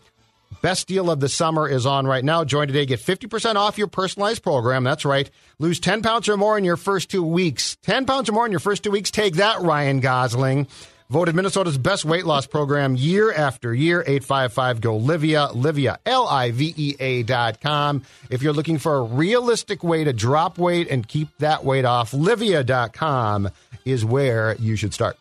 [0.63, 2.45] Best deal of the summer is on right now.
[2.45, 2.87] Join today.
[2.87, 4.85] Get 50% off your personalized program.
[4.85, 5.29] That's right.
[5.59, 7.77] Lose 10 pounds or more in your first two weeks.
[7.83, 9.11] 10 pounds or more in your first two weeks.
[9.11, 10.67] Take that, Ryan Gosling.
[11.09, 14.01] Voted Minnesota's best weight loss program year after year.
[14.01, 15.53] 855 go Livea.
[15.53, 18.03] Livea, L I V E A dot com.
[18.29, 22.11] If you're looking for a realistic way to drop weight and keep that weight off,
[22.11, 23.51] Livea.com
[23.85, 25.17] is where you should start.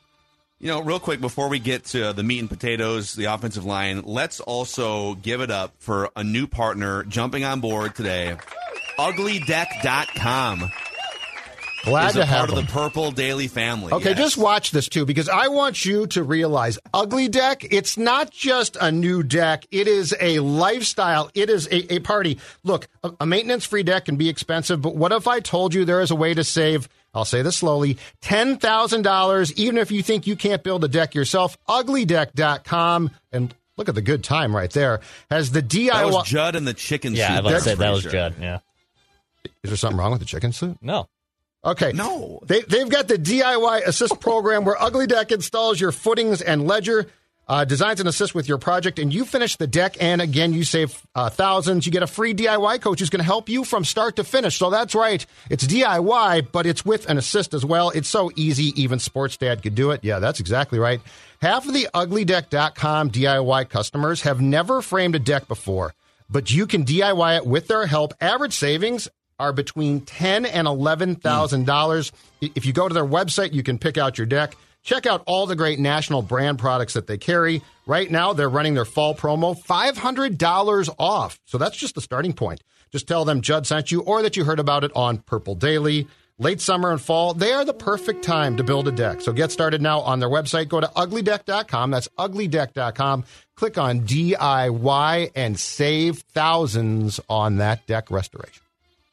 [0.60, 4.02] You know, real quick before we get to the meat and potatoes, the offensive line,
[4.06, 8.36] let's also give it up for a new partner jumping on board today.
[8.98, 10.72] UglyDeck.com
[11.86, 13.94] Glad is to a have part of the Purple Daily family.
[13.94, 14.18] Okay, Yes.
[14.18, 18.76] just watch this too, because I want you to realize Ugly Deck, it's not just
[18.82, 22.40] a new deck, it is a lifestyle, it is a, a party.
[22.64, 25.86] Look, a, a maintenance free deck can be expensive, but what if I told you
[25.86, 26.90] there is a way to save?
[27.14, 31.58] I'll say this slowly $10,000, even if you think you can't build a deck yourself.
[31.70, 35.92] Uglydeck.com, and look at the good time right there, has the DIY.
[35.92, 37.20] That was Judd and the chicken suit.
[37.20, 37.38] Yeah, soup.
[37.38, 38.12] I was about to that's say that was sure.
[38.12, 38.36] Judd.
[38.40, 38.60] Yeah.
[39.64, 40.78] is there something wrong with the chicken suit?
[40.82, 41.08] No.
[41.66, 41.92] Okay.
[41.94, 42.40] No.
[42.44, 47.08] They, they've got the DIY assist program where Ugly Deck installs your footings and ledger,
[47.48, 49.98] uh, designs and assists with your project, and you finish the deck.
[50.00, 51.86] And again, you save uh, thousands.
[51.86, 54.58] You get a free DIY coach who's going to help you from start to finish.
[54.58, 55.26] So that's right.
[55.50, 57.90] It's DIY, but it's with an assist as well.
[57.90, 58.80] It's so easy.
[58.82, 60.04] Even Sports Dad could do it.
[60.04, 61.02] Yeah, that's exactly right.
[61.42, 65.94] Half of the UglyDeck.com DIY customers have never framed a deck before,
[66.30, 68.14] but you can DIY it with their help.
[68.22, 71.66] Average savings are between ten and eleven thousand hmm.
[71.66, 72.12] dollars.
[72.42, 74.56] If you go to their website, you can pick out your deck.
[74.84, 77.64] Check out all the great national brand products that they carry.
[77.88, 81.40] Right now, they're running their fall promo, five hundred dollars off.
[81.46, 82.62] So that's just the starting point.
[82.92, 86.08] Just tell them Judd sent you, or that you heard about it on Purple Daily.
[86.38, 89.22] Late summer and fall, they are the perfect time to build a deck.
[89.22, 90.68] So get started now on their website.
[90.68, 91.92] Go to uglydeck.com.
[91.92, 93.24] That's uglydeck.com.
[93.56, 98.65] Click on DIY and save thousands on that deck restoration.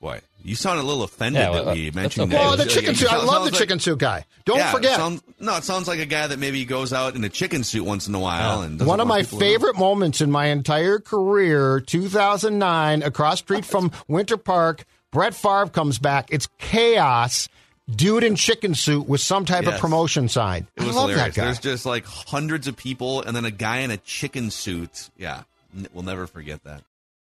[0.02, 2.42] Boy, you sound a little offended Yeah, well, that we mentioned okay.
[2.42, 2.52] that.
[2.52, 3.10] Oh, the chicken suit.
[3.10, 4.24] I love the like- chicken suit guy.
[4.44, 4.96] Don't Yeah, it forget.
[4.96, 7.84] sounds- no, it sounds like a guy that maybe goes out in a chicken suit
[7.84, 8.62] once in a while.
[8.62, 9.46] and One of my people know.
[9.46, 15.98] favorite moments in my entire career, 2009, across street from Winter Park, Brett Favre comes
[16.00, 16.26] back.
[16.32, 17.48] It's chaos.
[17.88, 20.66] Dude in chicken suit with some type of promotion sign.
[20.76, 21.34] It was I love hilarious.
[21.36, 21.44] that guy.
[21.46, 25.10] There's just like hundreds of people, and then a guy in a chicken suit.
[25.18, 25.42] Yeah,
[25.76, 26.82] N- we'll never forget that.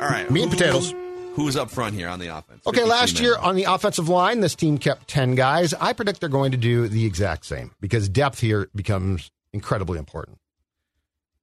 [0.00, 0.30] All right.
[0.30, 0.94] Meat and who- potatoes.
[1.34, 2.66] Who's up front here on the offense?
[2.66, 5.74] Okay, last year on the offensive line, this team kept 10 guys.
[5.74, 10.38] I predict they're going to do the exact same because depth here becomes incredibly important.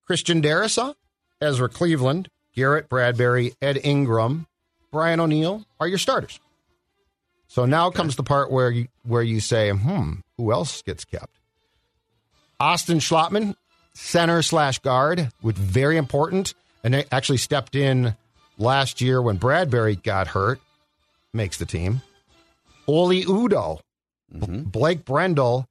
[0.08, 0.96] Christian Darrisaw,
[1.40, 4.48] Ezra Cleveland, Garrett Bradbury, Ed Ingram,
[4.92, 6.40] Brian O'Neill are your starters.
[7.48, 11.38] So now comes the part where you where you say, hmm, who else gets kept?
[12.60, 13.56] Austin Schlottmann,
[13.94, 18.16] center slash guard, with very important, and they actually stepped in
[18.58, 20.60] last year when Bradbury got hurt,
[21.34, 22.02] makes the team.
[22.88, 23.80] Oli Udoh,
[24.32, 25.66] B- Blake Brandel,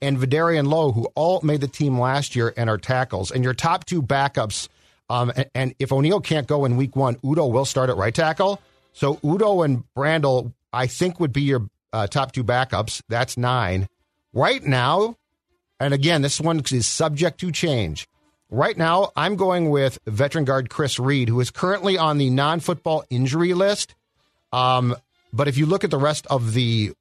[0.00, 3.30] and Vederian Lowe, who all made the team last year and are tackles.
[3.30, 4.68] And your top two backups,
[5.08, 8.14] um, and, and if O'Neill can't go in week one, Udoh will start at right
[8.14, 8.60] tackle.
[8.92, 13.02] So Udoh and Brandel, I think, would be your uh, top two backups.
[13.08, 13.88] That's nine.
[14.32, 15.16] Right now,
[15.80, 18.06] and again, this one is subject to change.
[18.50, 22.60] Right now, I'm going with veteran guard Chris Reed, who is currently on the non
[22.60, 23.94] football injury list.
[24.52, 24.94] Um,
[25.32, 26.92] but if you look at the rest of the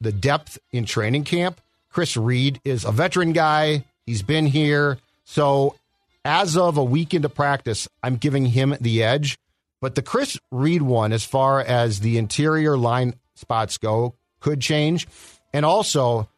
[0.00, 3.84] the depth in training camp, Chris Reed is a veteran guy.
[4.04, 4.98] He's been here.
[5.24, 5.76] So
[6.24, 9.38] as of a week into practice, I'm giving him the edge.
[9.80, 15.06] But the Chris Reed one, as far as the interior line spots go, could change.
[15.52, 16.28] And also,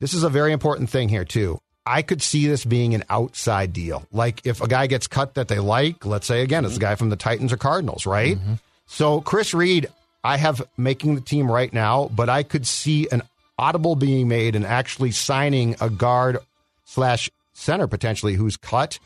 [0.00, 1.60] this is a very important thing here, too.
[1.86, 4.06] I could see this being an outside deal.
[4.10, 6.82] Like if a guy gets cut that they like, let's say again, it's a mm-hmm.
[6.82, 8.36] guy from the Titans or Cardinals, right?
[8.36, 8.54] Mm-hmm.
[8.86, 9.88] So Chris Reed,
[10.24, 13.22] I have making the team right now, but I could see an
[13.56, 16.38] audible being made and actually signing a guard
[16.84, 18.98] slash center potentially who's cut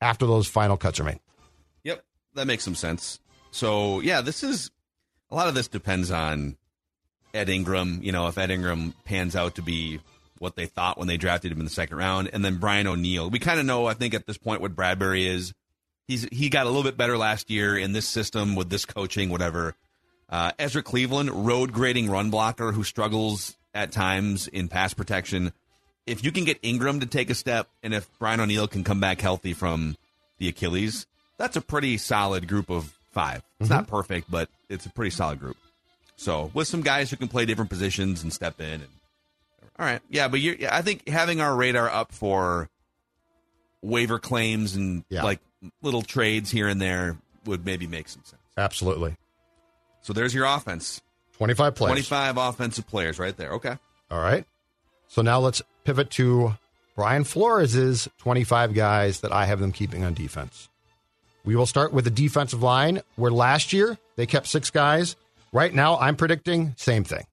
[0.00, 1.20] after those final cuts are made.
[1.84, 3.20] Yep, that makes some sense.
[3.52, 4.70] So yeah, this is
[5.30, 6.56] a lot of this depends on
[7.32, 8.00] Ed Ingram.
[8.02, 10.00] You know, if Ed Ingram pans out to be
[10.44, 13.30] what they thought when they drafted him in the second round, and then Brian O'Neill.
[13.30, 15.52] We kind of know, I think, at this point what Bradbury is.
[16.06, 19.30] He's he got a little bit better last year in this system with this coaching,
[19.30, 19.74] whatever.
[20.28, 25.52] Uh, Ezra Cleveland, road grading run blocker who struggles at times in pass protection.
[26.06, 29.00] If you can get Ingram to take a step, and if Brian O'Neill can come
[29.00, 29.96] back healthy from
[30.38, 31.06] the Achilles,
[31.38, 35.40] that's a pretty solid group of 5 It's not perfect, but it's a pretty solid
[35.40, 35.56] group.
[36.16, 38.82] So with some guys who can play different positions and step in.
[38.82, 38.88] And,
[39.78, 42.68] all right, yeah, but you're, I think having our radar up for
[43.82, 45.22] waiver claims and Yeah.
[45.22, 45.40] like
[45.82, 48.40] little trades here and there would maybe make some sense.
[48.56, 49.16] Absolutely.
[50.02, 51.00] So there's your offense.
[51.36, 51.90] 25 players.
[52.08, 53.52] 25 offensive players right there.
[53.54, 53.76] Okay.
[54.10, 54.44] All right.
[55.08, 56.54] So now let's pivot to
[56.96, 60.68] Brian Flores's 25 guys that I have them keeping on defense.
[61.44, 65.16] We will start with the defensive line, where last year they kept six guys.
[65.52, 67.24] Right now, I'm predicting same thing.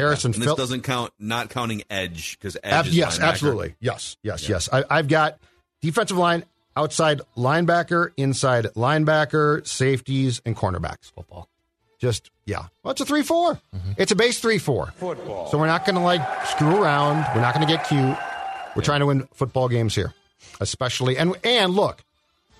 [0.00, 2.72] Harrison And this doesn't count, not counting edge because edge.
[2.72, 3.22] Ab- is yes, linebacker.
[3.22, 3.74] absolutely.
[3.80, 4.68] Yes, yes, yes.
[4.72, 5.38] I, I've got
[5.80, 6.44] defensive line,
[6.76, 11.12] outside linebacker, inside linebacker, safeties, and cornerbacks.
[11.14, 11.48] Football.
[11.98, 12.66] Just yeah.
[12.82, 13.54] Well, it's a three four?
[13.74, 13.92] Mm-hmm.
[13.98, 14.92] It's a base three four.
[14.96, 15.50] Football.
[15.50, 17.26] So we're not going to like screw around.
[17.34, 18.16] We're not going to get cute.
[18.74, 20.14] We're trying to win football games here,
[20.60, 22.02] especially and and look.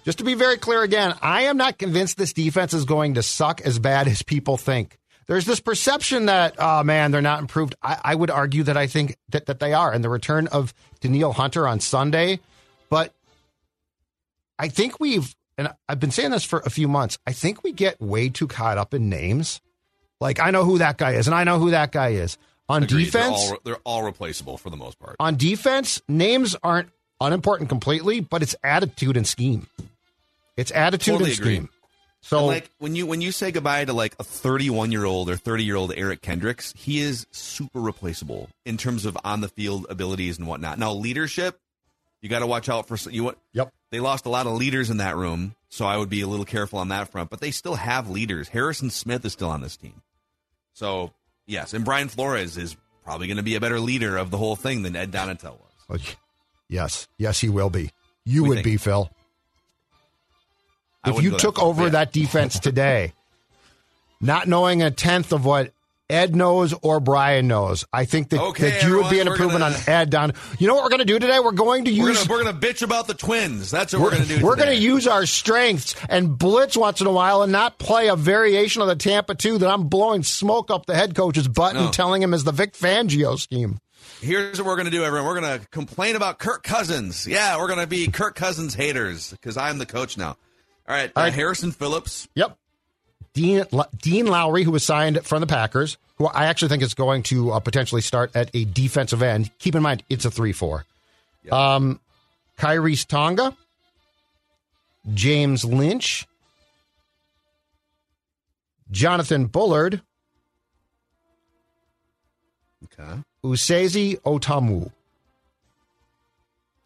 [0.05, 3.23] Just to be very clear again, I am not convinced this defense is going to
[3.23, 4.99] suck as bad as people think.
[5.31, 7.77] There's this perception that, oh man, they're not improved.
[7.81, 9.93] I, I would argue that I think that, that they are.
[9.93, 12.41] And the return of Danielle Hunter on Sunday,
[12.89, 13.15] but
[14.59, 17.71] I think we've, and I've been saying this for a few months, I think we
[17.71, 19.61] get way too caught up in names.
[20.21, 22.37] Like, I know who that guy is, and I know who that guy is.
[22.69, 23.05] On Agreed.
[23.05, 25.15] defense, they're all, they're all replaceable for the most part.
[25.21, 26.89] on defense, names aren't
[27.21, 29.69] unimportant completely, but it's attitude and scheme.
[30.57, 31.69] It's attitude Totally and agree.
[32.23, 35.31] So, And, like when you when you say goodbye to like a 31 year old
[35.31, 39.49] or 30 year old Eric Kendricks, he is super replaceable in terms of on the
[39.49, 40.79] field abilities and whatnot.
[40.79, 41.59] Now leadership,
[42.21, 43.25] you got to watch out for you.
[43.25, 43.73] What yep.
[43.91, 46.45] they lost a lot of leaders in that room, so I would be a little
[46.45, 47.31] careful on that front.
[47.31, 48.49] But they still have leaders.
[48.49, 50.03] Harrison Smith is still on this team,
[50.75, 51.13] so
[51.47, 54.57] yes, and Brian Flores is probably going to be a better leader of the whole
[54.57, 55.57] thing than Ed Donatell
[55.89, 56.17] was.
[56.69, 57.91] Yes, yes, he will be.
[58.27, 59.11] You We would think- be, Phil.
[61.07, 61.89] If you go that took over yeah.
[61.91, 63.13] that defense today,
[64.21, 65.73] not knowing a tenth of what
[66.11, 67.85] Ed knows or Brian knows.
[67.93, 70.11] I think that, Okay, that you would be an improvement gonna- on Ed.
[70.11, 71.39] Don, you know what we're going to do today?
[71.39, 73.71] We're going to use we're gonna bitch about the twins.
[73.71, 74.45] That's what we're, gonna do.
[74.45, 78.09] We're going to use our strengths and blitz once in a while and not play
[78.09, 81.75] a variation of the Tampa 2 that I'm blowing smoke up the head coach's butt
[81.75, 81.85] No.
[81.85, 83.79] and telling him is the Vic Fangio scheme.
[84.21, 85.29] Here's what we're going to do, everyone.
[85.29, 87.27] We're going to complain about Kirk Cousins.
[87.27, 90.37] Yeah, we're going to be Kirk Cousins haters because I'm the coach now.
[90.91, 91.33] All right, All uh, right.
[91.33, 92.27] Harrison Phillips.
[92.35, 92.59] Yep.
[93.33, 93.65] Dean,
[94.03, 97.53] Dean Lowry, who was signed from the Packers, who I actually think is going to
[97.53, 99.57] uh, potentially start at a defensive end.
[99.61, 100.85] Keep in mind, it's a 3 4.
[101.53, 102.01] Um,
[102.59, 103.57] Khyiris Tonga,
[105.15, 106.27] James Lynch,
[108.91, 110.03] Jonathan Bullard,
[112.85, 113.21] Okay.
[113.45, 114.91] Esezi Otomewo.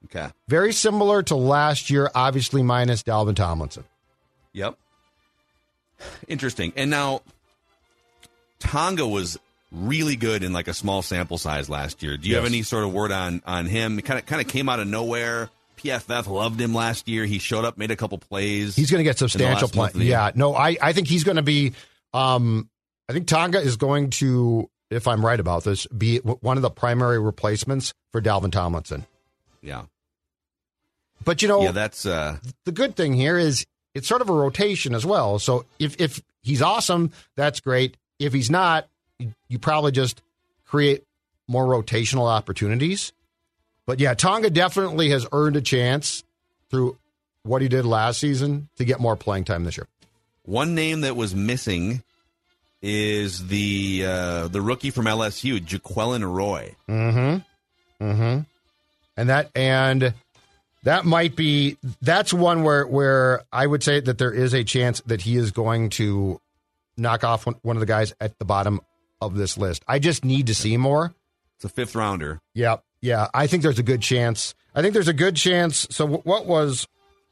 [0.05, 0.29] Okay.
[0.47, 3.85] Very similar to last year, obviously minus Dalvin Tomlinson.
[4.55, 4.79] Yep.
[6.27, 6.73] Interesting.
[6.77, 7.21] And now
[8.61, 9.39] Tonga was
[9.71, 12.17] really good in like a small sample size last year.
[12.17, 14.01] Do you have any sort of word on on him?
[14.01, 15.51] Kind of kind of came out of nowhere.
[15.79, 17.27] PFF loved him last year.
[17.27, 18.75] He showed up, made a couple plays.
[18.75, 19.91] He's going to get substantial play.
[19.97, 21.75] Yeah, no, I, I think he's going to be.
[22.15, 22.71] Um,
[23.09, 26.71] I think Tonga is going to, if I'm right about this, be one of the
[26.71, 29.05] primary replacements for Dalvin Tomlinson.
[29.61, 29.83] Yeah.
[31.23, 34.33] But you know, Yeah, that's uh the good thing here is it's sort of a
[34.33, 35.39] rotation as well.
[35.39, 37.97] So if if he's awesome, that's great.
[38.19, 40.23] If he's not, you, probably just
[40.67, 41.05] create
[41.49, 43.13] more rotational opportunities.
[43.87, 46.25] But yeah, Tonga definitely has earned a chance
[46.71, 46.97] through
[47.43, 49.87] what he did last season to get more playing time this year.
[50.45, 52.03] one name that was missing
[52.83, 56.75] is the uh the rookie from LSU, Jaquelin Roy.
[56.89, 58.05] Mm-hmm.
[58.05, 58.41] Mm-hmm.
[59.17, 60.15] And that and
[60.85, 65.01] that might be that's one where where I would say that there is a chance
[65.07, 66.41] that he is going to
[66.97, 68.81] knock off one, one of the guys at the bottom
[69.21, 69.83] of this list.
[69.89, 71.13] I just need to see more.
[71.57, 72.41] It's a fifth rounder.
[72.55, 73.29] Yeah, yeah.
[73.35, 74.55] I think there's a good chance.
[74.75, 75.87] I think there's a good chance.
[75.91, 76.87] So what was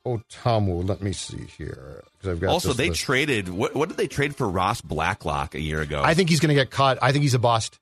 [0.06, 0.88] oh, Otomewo?
[0.88, 2.02] Let me see here.
[2.20, 3.02] 'cause I've got Also, they list.
[3.02, 6.00] traded what what did they trade for Ross Blacklock a year ago?
[6.04, 6.98] I think he's going to get cut.
[7.02, 7.78] I think he's a bust.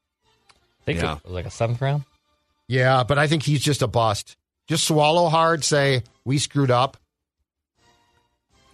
[0.83, 1.16] I think Yeah.
[1.16, 2.04] it was like a seventh round.
[2.68, 4.37] Yeah, but I think he's just a bust.
[4.70, 5.64] Just swallow hard.
[5.64, 6.96] Say we screwed up.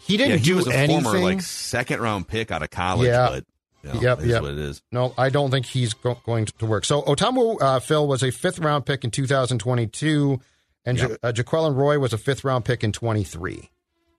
[0.01, 1.03] He didn't he do was a anything.
[1.03, 3.29] former like second round pick out of college, Yeah.
[3.31, 3.45] but
[3.83, 4.43] you know, Yep, it is yep.
[4.43, 4.83] what it is.
[4.93, 6.85] No, I don't think he's go- going to work.
[6.85, 10.39] So Otomewo uh, Phil was a fifth round pick in 2022,
[10.85, 11.11] and Yep.
[11.11, 13.71] ja- uh, Jaquelin Roy was a fifth round pick in 23.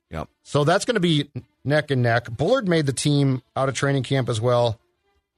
[0.10, 0.30] Yep.
[0.44, 1.30] So that's going to be
[1.64, 2.30] neck and neck.
[2.32, 4.80] Bullard made the team out of training camp as well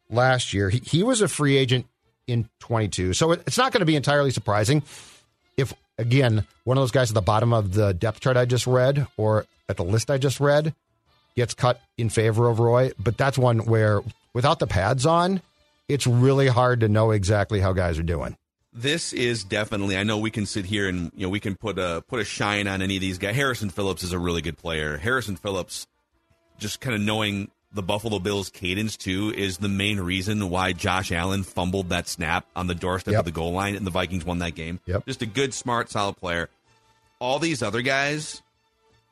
[0.09, 0.69] last year.
[0.69, 1.85] He, he was a free agent
[2.27, 3.13] in 22.
[3.13, 4.83] So it, it's not going to be entirely surprising
[5.57, 8.65] if, again, one of those guys at the bottom of the depth chart I just
[8.65, 10.73] read or at the list I just read
[11.35, 12.91] gets cut in favor of Roy.
[12.97, 14.01] But that's one where,
[14.33, 15.41] without the pads on,
[15.87, 18.37] it's really hard to know exactly how guys are doing.
[18.71, 19.97] This is definitely.
[19.97, 22.23] I know we can sit here and you know we can put a put a
[22.23, 23.35] shine on any of these guys.
[23.35, 24.97] Harrison Phillips is a really good player.
[24.97, 25.87] Harrison Phillips,
[26.59, 31.11] just kind of knowing the Buffalo Bills cadence too, is the main reason why Josh
[31.11, 33.19] Allen fumbled that snap on the doorstep Yep.
[33.19, 34.79] of the goal line and the Vikings won that game.
[34.87, 35.05] Yep.
[35.05, 36.49] Just a good, smart, solid player.
[37.19, 38.41] All these other guys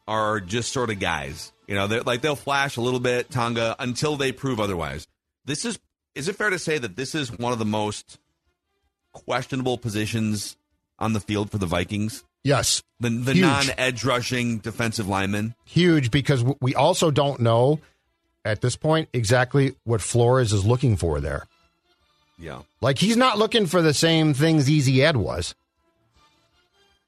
[0.07, 1.51] are just sort of guys.
[1.67, 5.07] You know, they're like they'll flash a little bit, Tonga, until they prove otherwise.
[5.45, 5.77] This is
[6.15, 8.17] is it fair to say that this is one of the most
[9.13, 10.55] questionable positions
[10.99, 12.23] on the field for the Vikings?
[12.43, 12.81] Yes.
[12.99, 15.53] The the non edge rushing defensive lineman.
[15.65, 17.81] huge because we also don't know
[18.47, 21.47] at this point exactly what Flores is looking for there.
[22.39, 22.61] Yeah.
[22.81, 25.55] Like he's not looking for the same things Easy Ed was.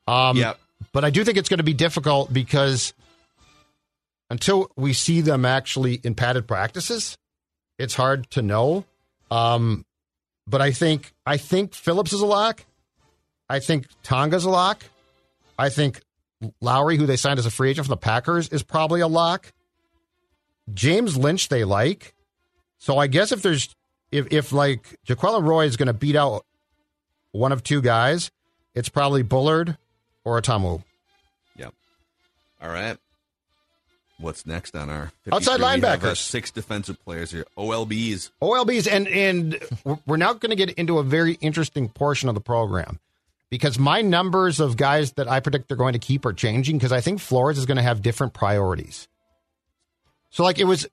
[0.08, 0.60] Um, Yep.
[0.92, 2.94] But I do think it's going to be difficult because
[4.30, 7.18] until we see them actually in padded practices,
[7.78, 8.86] it's hard to know.
[9.30, 9.86] Um,
[10.48, 12.66] but I think I think Phillips is a lock.
[13.50, 14.84] I think Tonga's a lock.
[15.58, 16.02] I think
[16.62, 19.52] Lowry, who they signed as a free agent from the Packers, is probably a lock.
[20.74, 22.14] James Lynch they like.
[22.78, 23.76] So I guess if there's
[24.12, 26.46] if if like Jaquelin Roy is going to beat out
[27.32, 28.32] one of two guys,
[28.74, 29.78] it's probably Bullard
[30.24, 30.84] or Otomewo.
[31.58, 31.74] Yep.
[32.62, 32.98] All right.
[34.20, 35.36] What's next on our 53?
[35.36, 36.18] Outside uh, linebackers.
[36.18, 37.46] six defensive players here.
[37.58, 38.32] OLBs.
[38.42, 39.60] OLBs and and
[40.06, 43.00] we're now going to get into a very interesting portion of the program
[43.50, 46.92] because my numbers of guys that I predict they're going to keep are changing because
[46.92, 49.08] I think Flores is going to have different priorities.
[50.30, 50.88] So like it was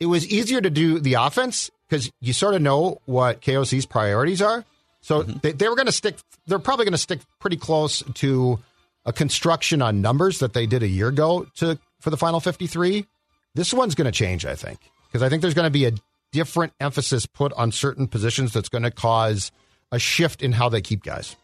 [0.00, 4.42] it was easier to do the offense because you sort of know what KOC's priorities
[4.42, 4.64] are.
[5.00, 5.38] So mm-hmm.
[5.42, 6.16] they, they were going to stick.
[6.46, 8.58] They're probably going to stick pretty close to
[9.04, 12.66] a construction on numbers that they did a year ago to for the final fifty
[12.66, 13.06] three.
[13.54, 15.92] This one's going to change, I think, because I think there's going to be a
[16.32, 19.50] different emphasis put on certain positions that's going to cause
[19.90, 21.36] a shift in how they keep guys.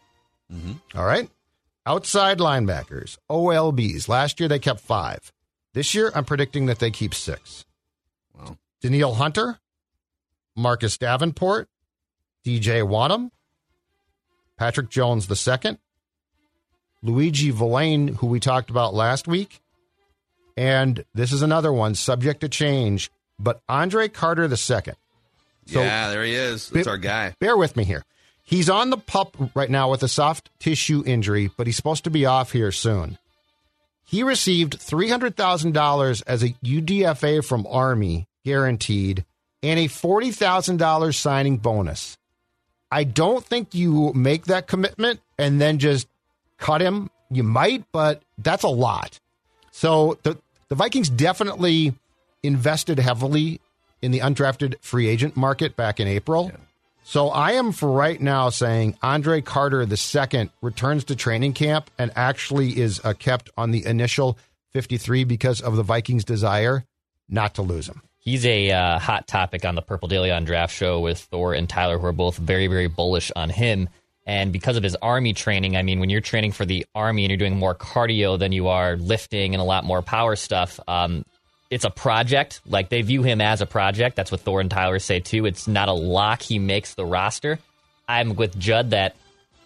[0.53, 0.99] Mm-hmm.
[0.99, 1.30] All right.
[1.86, 4.09] Outside linebackers, OLBs.
[4.09, 5.32] Last year they kept five.
[5.74, 7.64] This year I'm predicting that they keep six.
[8.38, 8.58] Wow.
[8.80, 9.58] Danielle Hunter,
[10.56, 11.68] Marcus Davenport,
[12.44, 13.30] DJ Wonnum,
[14.58, 15.78] Patrick Jones II,
[17.04, 19.60] Luiji Vilain, who we talked about last week,
[20.56, 24.56] and this is another one subject to change, but Andre Carter II.
[25.66, 26.68] So yeah, there he is.
[26.70, 27.34] That's our guy.
[27.38, 28.04] Bear with me here.
[28.44, 32.10] He's on the pup right now with a soft tissue injury, but he's supposed to
[32.10, 33.18] be off here soon.
[34.05, 39.24] He received $300,000 as a UDFA from Army, guaranteed,
[39.62, 42.18] and a $40,000 signing bonus.
[42.90, 46.09] I don't think you make that commitment and then just
[46.59, 47.11] cut him.
[47.30, 49.18] You might, but that's a lot.
[49.70, 50.36] So the
[50.68, 51.94] the Vikings definitely
[52.42, 53.61] invested heavily
[54.00, 56.50] in the undrafted free agent market back in April.
[57.05, 62.12] So I am for right now saying Andre Carter II returns to training camp and
[62.14, 64.38] actually is uh, kept on the initial
[64.72, 66.84] 53 because of the Vikings' desire
[67.28, 68.03] not to lose him.
[68.18, 71.68] He's a uh, hot topic on the Purple Daily on Draft Show with Thor and
[71.68, 73.88] Tyler, who are both very, very bullish on him.
[74.24, 77.30] And because of his army training, I mean, when you're training for the army and
[77.30, 81.24] you're doing more cardio than you are lifting and a lot more power stuff, um,
[81.72, 82.60] it's a project.
[82.66, 84.14] Like they view him as a project.
[84.14, 85.46] That's what Thor and Tyler say too.
[85.46, 86.42] It's not a lock.
[86.42, 87.58] He makes the roster.
[88.06, 89.16] I'm with Judd that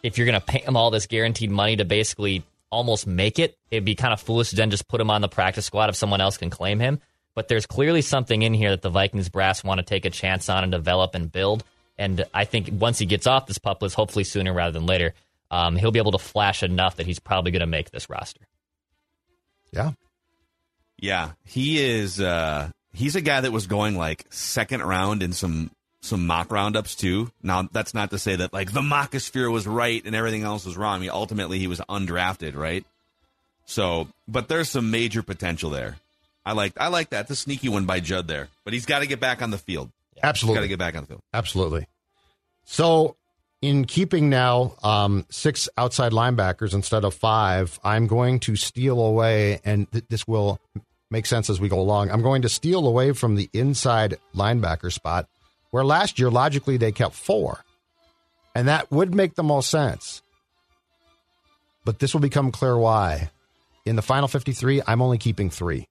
[0.04, 3.58] if you're going to pay him all this guaranteed money to basically almost make it,
[3.72, 5.96] it'd be kind of foolish to then just put him on the practice squad if
[5.96, 7.00] someone else can claim him.
[7.34, 10.48] But there's clearly something in here that the Vikings brass want to take a chance
[10.48, 11.64] on and develop and build.
[11.98, 15.12] And I think once he gets off this pup list, hopefully sooner rather than later,
[15.50, 18.46] um, he'll be able to flash enough that he's probably going to make this roster.
[19.72, 19.90] Yeah.
[20.98, 22.20] Yeah, he is.
[22.20, 25.70] Uh, he's a guy that was going like second round in some
[26.00, 27.30] some mock roundups too.
[27.42, 30.76] Now that's not to say that like the mockosphere was right and everything else was
[30.76, 30.96] wrong.
[30.96, 32.84] I mean, ultimately he was undrafted, right?
[33.66, 35.96] So, but there's some major potential there.
[36.44, 37.28] I like I like that.
[37.28, 39.90] The sneaky one by Judd there, but he's got to get back on the field.
[40.52, 41.22] He's got to get back on the field.
[41.34, 41.88] Absolutely.
[42.64, 43.16] So,
[43.60, 49.60] in keeping now um, six outside linebackers instead of five, I'm going to steal away,
[49.64, 50.60] and th- this will
[51.10, 52.10] make sense as we go along.
[52.10, 55.28] I'm going to steal away from the inside linebacker spot,
[55.70, 57.60] where last year, logically, they kept four.
[58.54, 60.22] And that would make the most sense.
[61.84, 63.30] But this will become clear why.
[63.84, 65.86] In the final 53, I'm only keeping three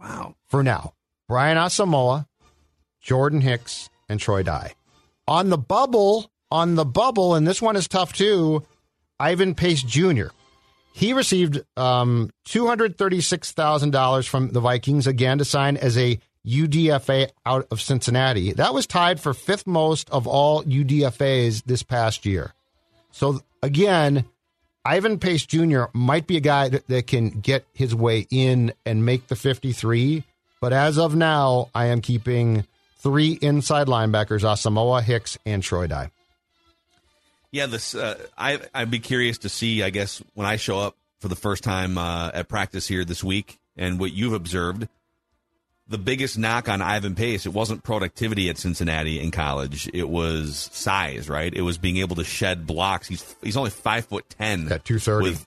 [0.00, 0.34] Wow.
[0.48, 0.94] for now.
[1.28, 2.26] Brian Asamoah,
[3.00, 4.74] Jordan Hicks, and Troy Dye.
[5.28, 8.66] On the bubble, on the bubble, and this one is tough too,
[9.20, 10.28] Ivan Pace Jr.
[10.92, 17.80] He received um, $236,000 from the Vikings again to sign as a UDFA out of
[17.80, 18.52] Cincinnati.
[18.52, 22.52] That was tied for fifth most of all UDFAs this past year.
[23.12, 24.24] So again,
[24.84, 25.84] Ivan Pace Jr.
[25.92, 30.24] might be a guy that, that can get his way in and make the 53.
[30.60, 32.66] But as of now, I am keeping
[32.98, 36.10] three inside linebackers Asamoah, Hicks, and Troy Dye.
[37.52, 39.82] Yeah, this uh, I I'd be curious to see.
[39.82, 43.24] I guess when I show up for the first time uh, at practice here this
[43.24, 44.86] week, and what you've observed,
[45.88, 49.90] the biggest knock on Ivan Pace it wasn't productivity at Cincinnati in college.
[49.92, 51.52] It was size, right?
[51.52, 53.08] It was being able to shed blocks.
[53.08, 55.24] He's he's only five foot ten At 230.
[55.30, 55.46] with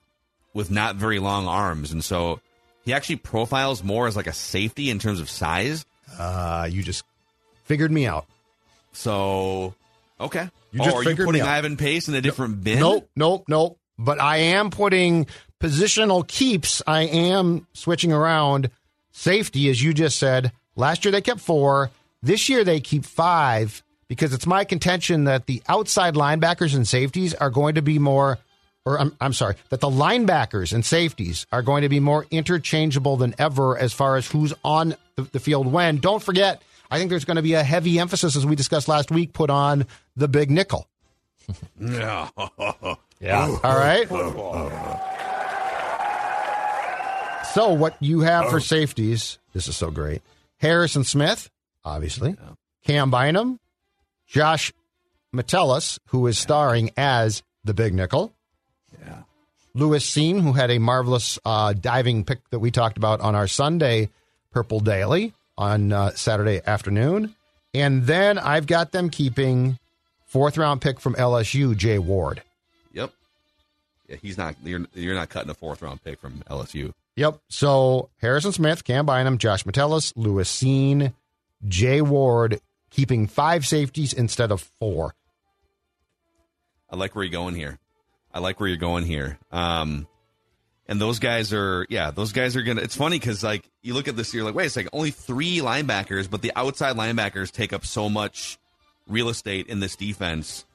[0.54, 2.42] with not very long arms, and so
[2.84, 5.86] he actually profiles more as like a safety in terms of size.
[6.20, 7.06] Uh, you just
[7.64, 8.26] figured me out.
[8.92, 9.74] So
[10.20, 11.48] okay, You oh, just are you putting out.
[11.50, 12.80] Ivan Pace in a different bin?
[12.80, 13.80] Nope, nope, nope.
[13.98, 15.28] But I am putting
[15.62, 16.82] positional keeps.
[16.86, 18.70] I am switching around
[19.12, 20.52] safety, as you just said.
[20.76, 21.92] Last year they kept four.
[22.22, 27.34] This year they keep five because it's my contention that the outside linebackers and safeties
[27.34, 28.38] are going to be more,
[28.86, 33.18] or I'm, I'm sorry, that the linebackers and safeties are going to be more interchangeable
[33.18, 35.98] than ever as far as who's on the, the field when.
[35.98, 36.62] Don't forget,
[36.94, 39.50] I think there's going to be a heavy emphasis, as we discussed last week, put
[39.50, 40.88] on the big nickel.
[41.80, 42.30] Yeah.
[43.20, 43.58] Yeah.
[43.64, 44.06] All right.
[47.54, 50.22] So, what you have for safeties, this is so great.
[50.58, 51.50] Harrison Smith,
[51.86, 52.36] obviously,
[52.84, 53.62] Cam Bynum,
[54.28, 54.74] Josh
[55.32, 58.34] Metellus, who is starring as the Big Nickel.
[59.00, 59.22] Yeah.
[59.74, 63.48] Lewis Cine, who had a marvelous uh, diving pick that we talked about on our
[63.48, 64.10] Sunday
[64.52, 67.36] Purple Daily on uh, Saturday afternoon.
[67.74, 69.80] And then I've got them keeping
[70.26, 72.42] fourth round pick from LSU, Jay Ward.
[72.94, 73.12] Yep.
[74.08, 74.56] Yeah, he's not.
[74.64, 76.94] You're you're not cutting a fourth round pick from LSU.
[77.16, 77.40] Yep.
[77.50, 81.14] So Harrison Smith, Cam Bynum, Josh Metellus, Lewis Cine,
[81.68, 85.16] Jay Ward, keeping five safeties instead of four.
[86.90, 87.80] I like where you're going here.
[88.34, 89.38] I like where you're going here.
[89.52, 90.08] Um,
[90.88, 92.82] and those guys are, yeah, those guys are gonna.
[92.82, 95.58] It's funny because like you look at this, you're like, wait a second, only three
[95.60, 98.58] linebackers, but the outside linebackers take up so much
[99.08, 100.66] real estate in this defense.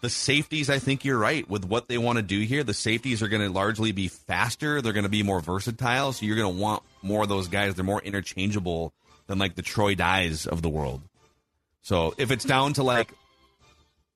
[0.00, 2.62] The safeties, I think you're right with what they want to do here.
[2.62, 4.82] The safeties are going to largely be faster.
[4.82, 6.12] They're going to be more versatile.
[6.12, 7.74] So you're going to want more of those guys.
[7.74, 8.92] They're more interchangeable
[9.28, 11.00] than like the Troy Dyes of the world.
[11.80, 13.14] So if it's down to like,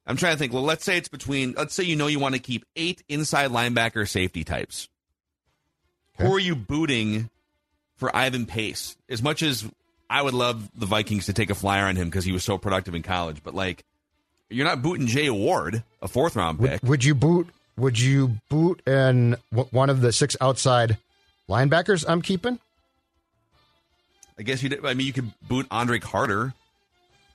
[0.07, 0.53] I'm trying to think.
[0.53, 1.53] Well, let's say it's between.
[1.53, 4.89] Let's say you know you want to keep eight inside linebacker safety types.
[6.19, 6.27] Okay.
[6.27, 7.31] Who are you booting
[7.97, 8.97] for Ivan Pace?
[9.09, 9.65] As much as
[10.11, 12.59] I would love the Vikings to take a flyer on him because he was so
[12.59, 13.85] productive in college, but like,
[14.51, 16.81] you're not booting Jay Ward, a fourth round pick.
[16.83, 17.49] Would, would you boot?
[17.77, 20.99] Would you boot and one of the six outside
[21.49, 22.59] linebackers I'm keeping?
[24.39, 24.71] I guess you.
[24.71, 26.55] Did, I mean, you could boot Andre Carter,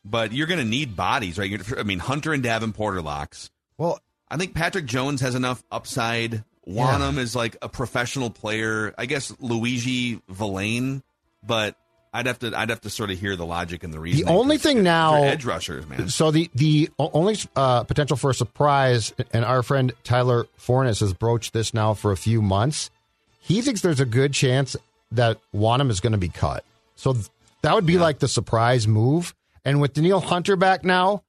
[0.04, 1.50] but you're going to need bodies, right?
[1.50, 3.52] You're, I mean, Hunter and Davenport are locks.
[3.78, 6.44] Well, I think Patrick Jones has enough upside.
[6.68, 8.94] Wonnum is like a professional player.
[8.98, 11.02] I guess Luiji Vilain,
[11.46, 11.76] but
[12.14, 14.26] I'd have to I'd have to sort of hear the logic and the reason.
[14.26, 16.10] The only thing now, edge rushers, man.
[16.10, 21.14] So the the only uh, potential for a surprise, and our friend Tyler Forness has
[21.14, 22.92] broached this now for a few months.
[23.40, 24.76] He thinks there's a good chance
[25.12, 26.64] that Wonnum is going to be cut.
[26.96, 27.28] So th-
[27.62, 29.36] that would be like the surprise move.
[29.66, 31.24] And with Danielle Hunter back now,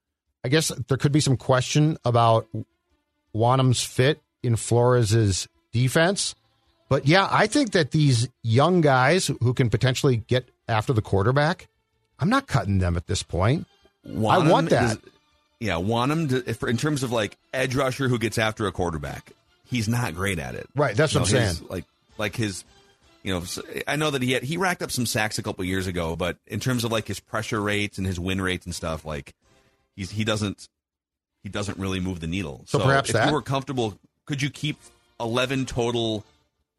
[0.45, 2.47] I guess there could be some question about
[3.35, 6.35] Wonnum's fit in Flores' defense.
[6.89, 11.69] But yeah, I think that these young guys who can potentially get after the quarterback,
[12.21, 13.67] I'm not cutting them at this point.
[14.07, 14.93] I want that.
[14.93, 14.99] Is,
[15.61, 18.73] yeah, want him to, if, in terms of like edge rusher who gets after a
[18.73, 19.33] quarterback.
[19.67, 20.69] He's not great at it.
[20.77, 21.69] Right, that's You what know, I'm his- saying.
[21.71, 21.85] Like,
[22.19, 22.65] like his,
[23.23, 23.43] you know,
[23.89, 26.37] I know that he had he racked up some sacks a couple years ago, but
[26.47, 29.33] in terms of like his pressure rates and his win rates and stuff, like
[29.97, 30.69] he's he doesn't
[31.43, 32.63] he doesn't really move the needle.
[32.67, 34.79] So perhaps if that- you were comfortable, could you keep
[35.21, 36.25] eleven total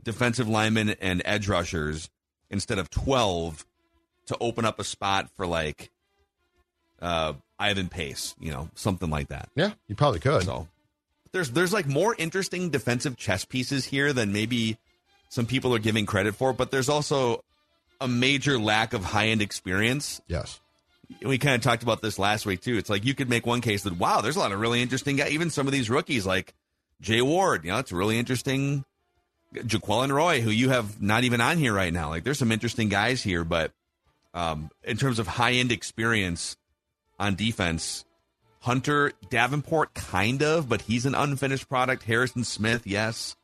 [0.04, 2.10] defensive linemen and edge rushers
[2.50, 3.66] instead of twelve
[4.28, 5.92] to open up a spot for like
[7.02, 9.50] uh Ivan Pace, you know, something like that.
[9.56, 10.44] Yeah, you probably could.
[10.44, 10.68] So
[11.32, 14.78] there's there's like more interesting defensive chess pieces here than maybe
[15.30, 17.44] some people are giving credit for, but there's also
[18.02, 20.22] a major lack of high end experience.
[20.28, 20.60] Yes.
[21.22, 22.78] We kind of talked about this last week too.
[22.78, 25.16] It's like you could make one case that wow, there's a lot of really interesting
[25.16, 25.32] guys.
[25.32, 26.54] Even some of these rookies like
[27.06, 28.84] Jay Ward, you know, it's really interesting.
[29.54, 32.10] Jaquelin Roy, who you have not even on here right now.
[32.10, 33.72] Like there's some interesting guys here, but
[34.34, 36.58] um, in terms of high end experience
[37.20, 38.06] on defense,
[38.62, 42.04] Hunter Davenport, kind of, but he's an unfinished product.
[42.04, 43.36] Harrison Smith, yes.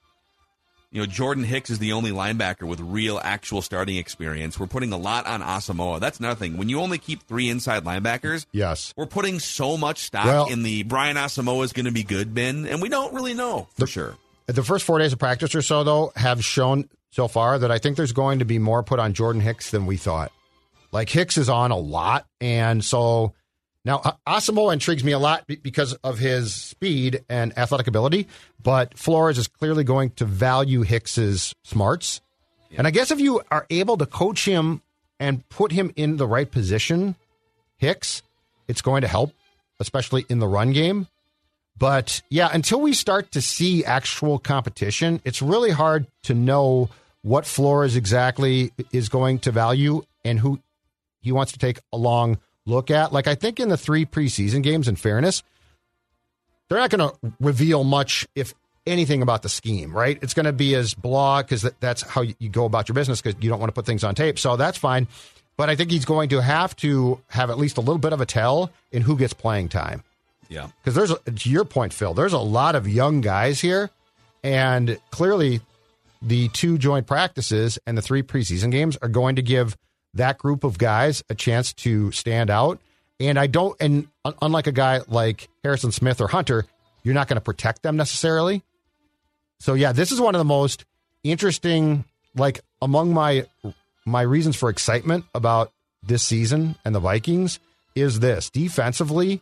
[0.94, 4.60] You know, Jordan Hicks is the only linebacker with real, actual starting experience.
[4.60, 6.02] We're putting a lot on Asamoah.
[6.02, 6.58] That's nothing.
[6.58, 8.94] When you only keep three inside linebackers, Yes.
[8.98, 12.34] we're putting so much stock Well- in the Brian Asamoah is going to be good
[12.34, 14.18] bin, and we don't really know for sure.
[14.48, 17.78] The first four days of practice or so, though, have shown so far that I
[17.78, 20.34] think there's going to be more put on Jordan Hicks than we thought.
[20.92, 23.32] Like Hicks is on a lot, and so
[23.84, 28.28] now Asamoah intrigues me a lot because of his speed and athletic ability.
[28.62, 32.22] But Flores is clearly going to value Hicks's smarts,
[32.78, 34.82] and I guess if you are able to coach him
[35.20, 37.16] and put him in the right position,
[37.78, 38.24] Hicks,
[38.68, 39.34] it's going to help,
[39.80, 41.08] especially in the run game.
[41.78, 46.90] But yeah, until we start to see actual competition, it's really hard to know
[47.24, 50.60] what Flores exactly is going to value and who
[51.22, 53.12] he wants to take a long look at.
[53.14, 55.43] Like I think in the three preseason games, in fairness,
[56.70, 58.53] they're not going to reveal much, if
[58.88, 60.18] anything, about the scheme, right?
[60.22, 63.41] It's going to be as blah because that's how you go about your business because
[63.43, 64.39] you don't want to put things on tape.
[64.39, 65.07] So that's fine.
[65.57, 68.22] But I think he's going to have to have at least a little bit of
[68.22, 70.01] a tell in who gets playing time
[70.49, 70.70] Yeah.
[70.82, 72.14] because there's a, to your point, Phil.
[72.14, 73.91] There's a lot of young guys here,
[74.43, 75.59] and clearly,
[76.22, 79.76] the two joint practices and the three preseason games are going to give
[80.14, 82.80] that group of guys a chance to stand out.
[83.20, 84.07] And I don't, and
[84.41, 86.66] unlike a guy like Harrison Smith or Hunter,
[87.03, 88.64] you're not going to protect them necessarily.
[89.59, 90.86] So yeah, this is one of the most
[91.24, 92.05] interesting,
[92.36, 93.45] like among my
[94.03, 97.59] my reasons for excitement about this season and the Vikings
[97.93, 99.41] is this defensively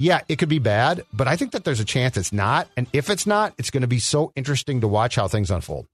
[0.00, 2.68] yeah, it could be bad, but I think that there's a chance it's not.
[2.74, 5.88] And if it's not, it's going to be so interesting to watch how things unfold.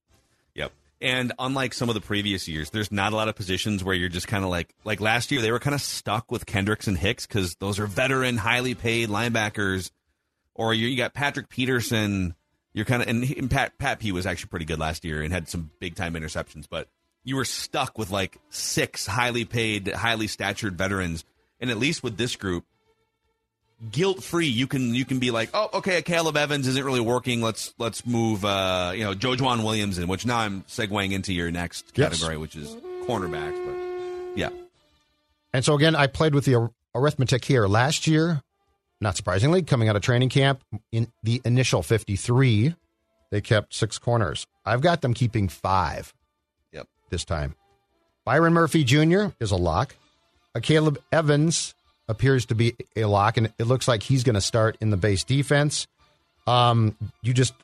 [1.01, 4.09] And unlike some of the previous years, there's not a lot of positions where you're
[4.09, 6.97] just kind of like like last year they were kind of stuck with Kendricks and
[6.97, 9.91] Hicks because those are veteran, highly paid linebackers.
[10.55, 12.35] Or you, you got Patrick Peterson.
[12.73, 15.33] You're kind of and, and Pat Pat P was actually pretty good last year and
[15.33, 16.89] had some big time interceptions, but
[17.25, 21.25] you were stuck with like six highly paid, highly statured veterans.
[21.61, 22.65] And at least with this group,
[23.91, 27.41] guilt free, you can you can be like, oh, okay, Caleb Evans isn't really working.
[27.43, 30.09] Let's let's move, uh, you know, Joejuan Williams in.
[30.09, 32.11] Which now I'm segueing into your next Yes.
[32.11, 32.75] category, which is
[33.07, 33.65] cornerbacks.
[33.65, 34.51] But yeah,
[35.53, 38.43] And so again, I played with the arithmetic here last year.
[39.01, 42.75] Not surprisingly, coming out of training camp in the initial 53,
[43.31, 44.47] they kept six corners.
[44.65, 46.15] I've got them keeping five
[46.73, 46.89] yep.
[47.11, 47.55] this time.
[48.25, 49.27] Byron Murphy Jr.
[49.39, 49.95] is a lock.
[50.55, 51.75] Uh, Caleb Evans
[52.09, 54.97] appears to be a lock, and it looks like he's going to start in the
[54.97, 55.87] base defense.
[56.47, 57.55] Um, you just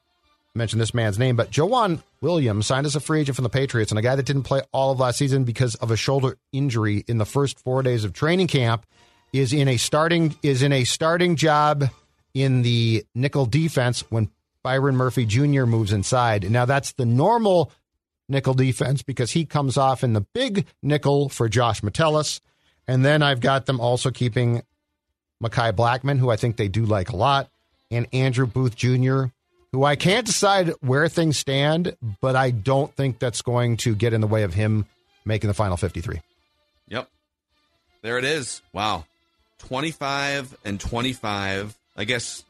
[0.55, 3.91] mentioned this man's name, but Joejuan Williams signed as a free agent from the Patriots,
[3.93, 7.05] and a guy that didn't play all of last season because of a shoulder injury
[7.07, 8.87] in the first four days of training camp
[9.33, 11.85] is in a starting is in a starting job
[12.35, 14.31] in the nickel defense when
[14.63, 15.65] Byron Murphy Jr.
[15.65, 16.51] moves inside.
[16.51, 17.73] Now that's the normal
[18.29, 22.41] nickel defense because he comes off in the big nickel for Josh Metellus.
[22.89, 24.63] And then I've got them also keeping
[25.43, 27.49] Mekhi Blackmon, who I think they do like a lot,
[27.91, 29.25] and Andrew Booth Jr.,
[29.73, 34.13] who I can't decide where things stand, but I don't think that's going to get
[34.13, 34.87] in the way of him
[35.25, 36.21] making the final 53.
[36.89, 37.09] Yep.
[38.03, 38.61] There it is.
[38.73, 39.07] Wow.
[39.61, 41.75] 25 and 25.
[41.97, 42.45] I guess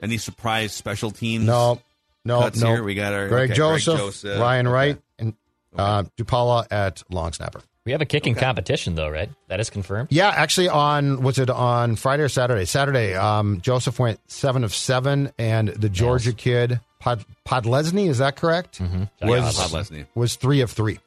[0.00, 1.44] any surprise special teams?
[1.44, 1.80] No,
[2.24, 2.66] no, no.
[2.68, 2.82] here.
[2.82, 4.40] We got our Greg, okay, Joseph, Joseph.
[4.40, 4.72] Ryan Okay.
[4.72, 5.34] Wright, and
[5.76, 7.60] uh, DePaola at long snapper.
[7.86, 9.30] We have a kicking competition, though, right?
[9.48, 10.08] That is confirmed.
[10.10, 12.66] Yeah, actually, on was it on Friday or Saturday?
[12.66, 18.36] Saturday, um, Joseph went seven of seven, and the Georgia kid Pod, Podlesny, is that
[18.36, 18.78] correct?
[18.80, 19.04] Mm-hmm.
[19.22, 20.06] Yeah, Was Podlesny.
[20.14, 20.98] was three of three.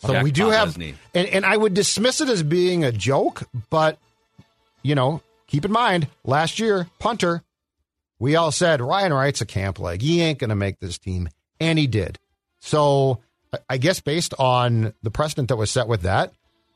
[0.00, 0.22] So Okay.
[0.24, 3.98] we do have, and and I would dismiss it as being a joke, but
[4.82, 7.44] you know, keep in mind, last year punter,
[8.18, 10.02] we all said Ryan Wright's a camp leg.
[10.02, 11.28] He ain't going to make this team,
[11.60, 12.18] and he did.
[12.58, 13.20] So
[13.68, 16.32] I- guess based on the precedent that was set with that,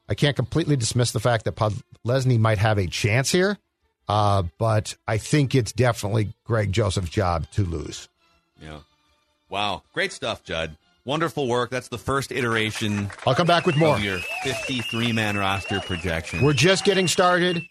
[0.09, 3.59] I can't completely dismiss the fact that Podlesny might have a chance here.
[4.09, 8.09] Uh, but I think it's definitely Greg Joseph's job to lose.
[8.63, 8.81] Yeah.
[9.49, 9.83] Wow.
[9.93, 10.77] Great stuff, Judd.
[11.05, 11.71] Wonderful work.
[11.71, 13.99] That's the first iteration I'll come back with more.
[13.99, 16.43] your 53 man roster projection.
[16.43, 17.63] We're just getting started.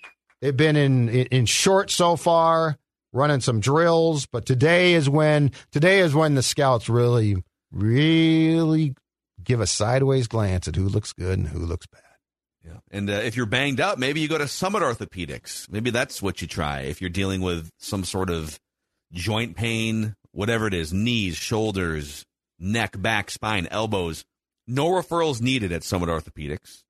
[0.41, 2.77] They've been in, in in short so far,
[3.11, 7.35] running some drills, but today is when today is when the scouts really,
[7.71, 8.95] really
[9.43, 12.01] give a sideways glance at who looks good and who looks bad.
[12.63, 12.79] Yeah.
[12.91, 15.69] And uh, if you're banged up, maybe you go to Summit Orthopedics.
[15.69, 16.81] Maybe that's what you try.
[16.81, 18.59] If you're dealing with some sort of
[19.13, 22.25] joint pain, whatever it is, knees, shoulders,
[22.59, 24.23] neck, back, spine, elbows,
[24.67, 26.81] no referrals needed at Summit Orthopedics.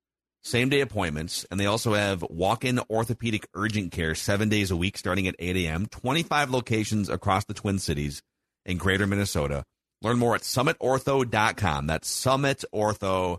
[0.42, 1.44] Same day appointments.
[1.50, 5.34] And they also have walk in orthopedic urgent care seven days a week starting at
[5.38, 8.22] 8 a.m., 25 locations across the Twin Cities
[8.64, 9.64] and greater Minnesota.
[10.02, 11.86] Learn more at summitortho.com.
[11.86, 13.38] That's summitortho.com.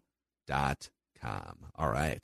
[1.75, 2.21] All right.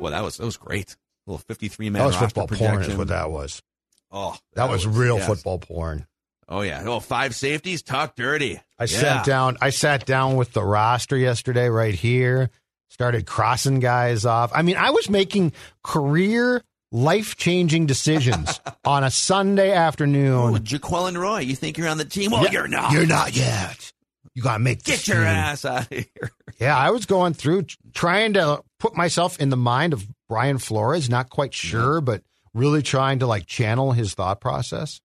[0.00, 0.92] Well, that was that was great.
[1.26, 2.76] A little 53 man That was football projection.
[2.76, 3.62] porn, is what that was.
[4.10, 5.26] Oh, That, was, real yes.
[5.26, 6.06] football porn.
[6.48, 6.84] Oh yeah.
[6.86, 8.60] Oh, five safeties, talk dirty.
[8.78, 8.86] I Yeah.
[9.00, 9.56] sat down.
[9.62, 12.50] I sat down with the roster yesterday, right here.
[12.90, 14.52] Started crossing guys off.
[14.54, 16.62] I mean, I was making career,
[16.94, 20.54] life changing decisions on a Sunday afternoon.
[20.58, 22.30] Jaquelin Roy, you think you're on the team?
[22.30, 22.92] Well, Yeah, you're not.
[22.92, 23.92] You're not yet.
[24.34, 25.26] You gotta make Get your team.
[25.26, 26.06] ass out of here.
[26.60, 31.10] Yeah, I was going through trying to put myself in the mind of Brian Flores.
[31.10, 31.68] Not quite mm-hmm.
[31.68, 32.22] sure, but
[32.54, 35.00] really trying to like channel his thought process.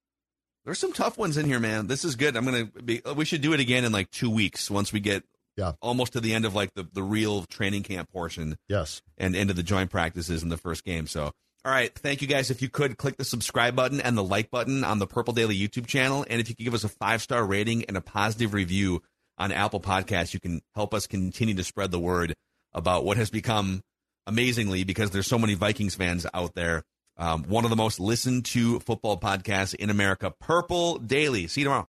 [0.63, 1.87] There's some tough ones in here, man.
[1.87, 2.37] This is good.
[2.37, 3.03] I'm gonna be.
[3.03, 5.23] Uh, we should do it again in like two weeks once we get
[5.57, 5.71] Yeah.
[5.81, 9.01] almost to the end of like the the real training camp portion Yes.
[9.17, 11.07] and into the joint practices in the first game.
[11.07, 11.31] So,
[11.65, 12.49] all right, thank you guys.
[12.49, 15.57] If you could click the subscribe button and the like button on the Purple Daily
[15.57, 18.53] YouTube channel, and if you could give us a five star rating and a positive
[18.53, 19.01] review
[19.37, 22.33] on Apple Podcasts, you can help us continue to spread the word
[22.73, 23.81] about what has become
[24.25, 26.83] amazingly because there's so many Vikings fans out there.
[27.17, 31.47] Um, one of the most listened to football podcasts in America, Purple Daily.
[31.47, 31.87] See you tomorrow.